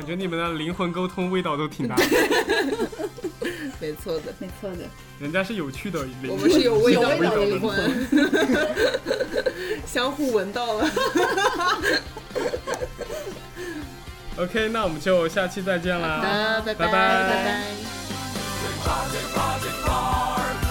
[0.01, 2.03] 感觉你们的灵魂沟通味道都挺大的，
[3.79, 4.79] 没错的，没错的，
[5.19, 8.09] 人家是有趣的灵魂，我们是有味道的的灵魂，
[9.87, 10.89] 相互闻到了。
[14.39, 16.17] OK，那我们就下期再见啦。
[16.17, 16.23] 好
[16.65, 16.87] 的，拜拜。
[16.87, 17.63] 拜
[18.87, 20.70] 拜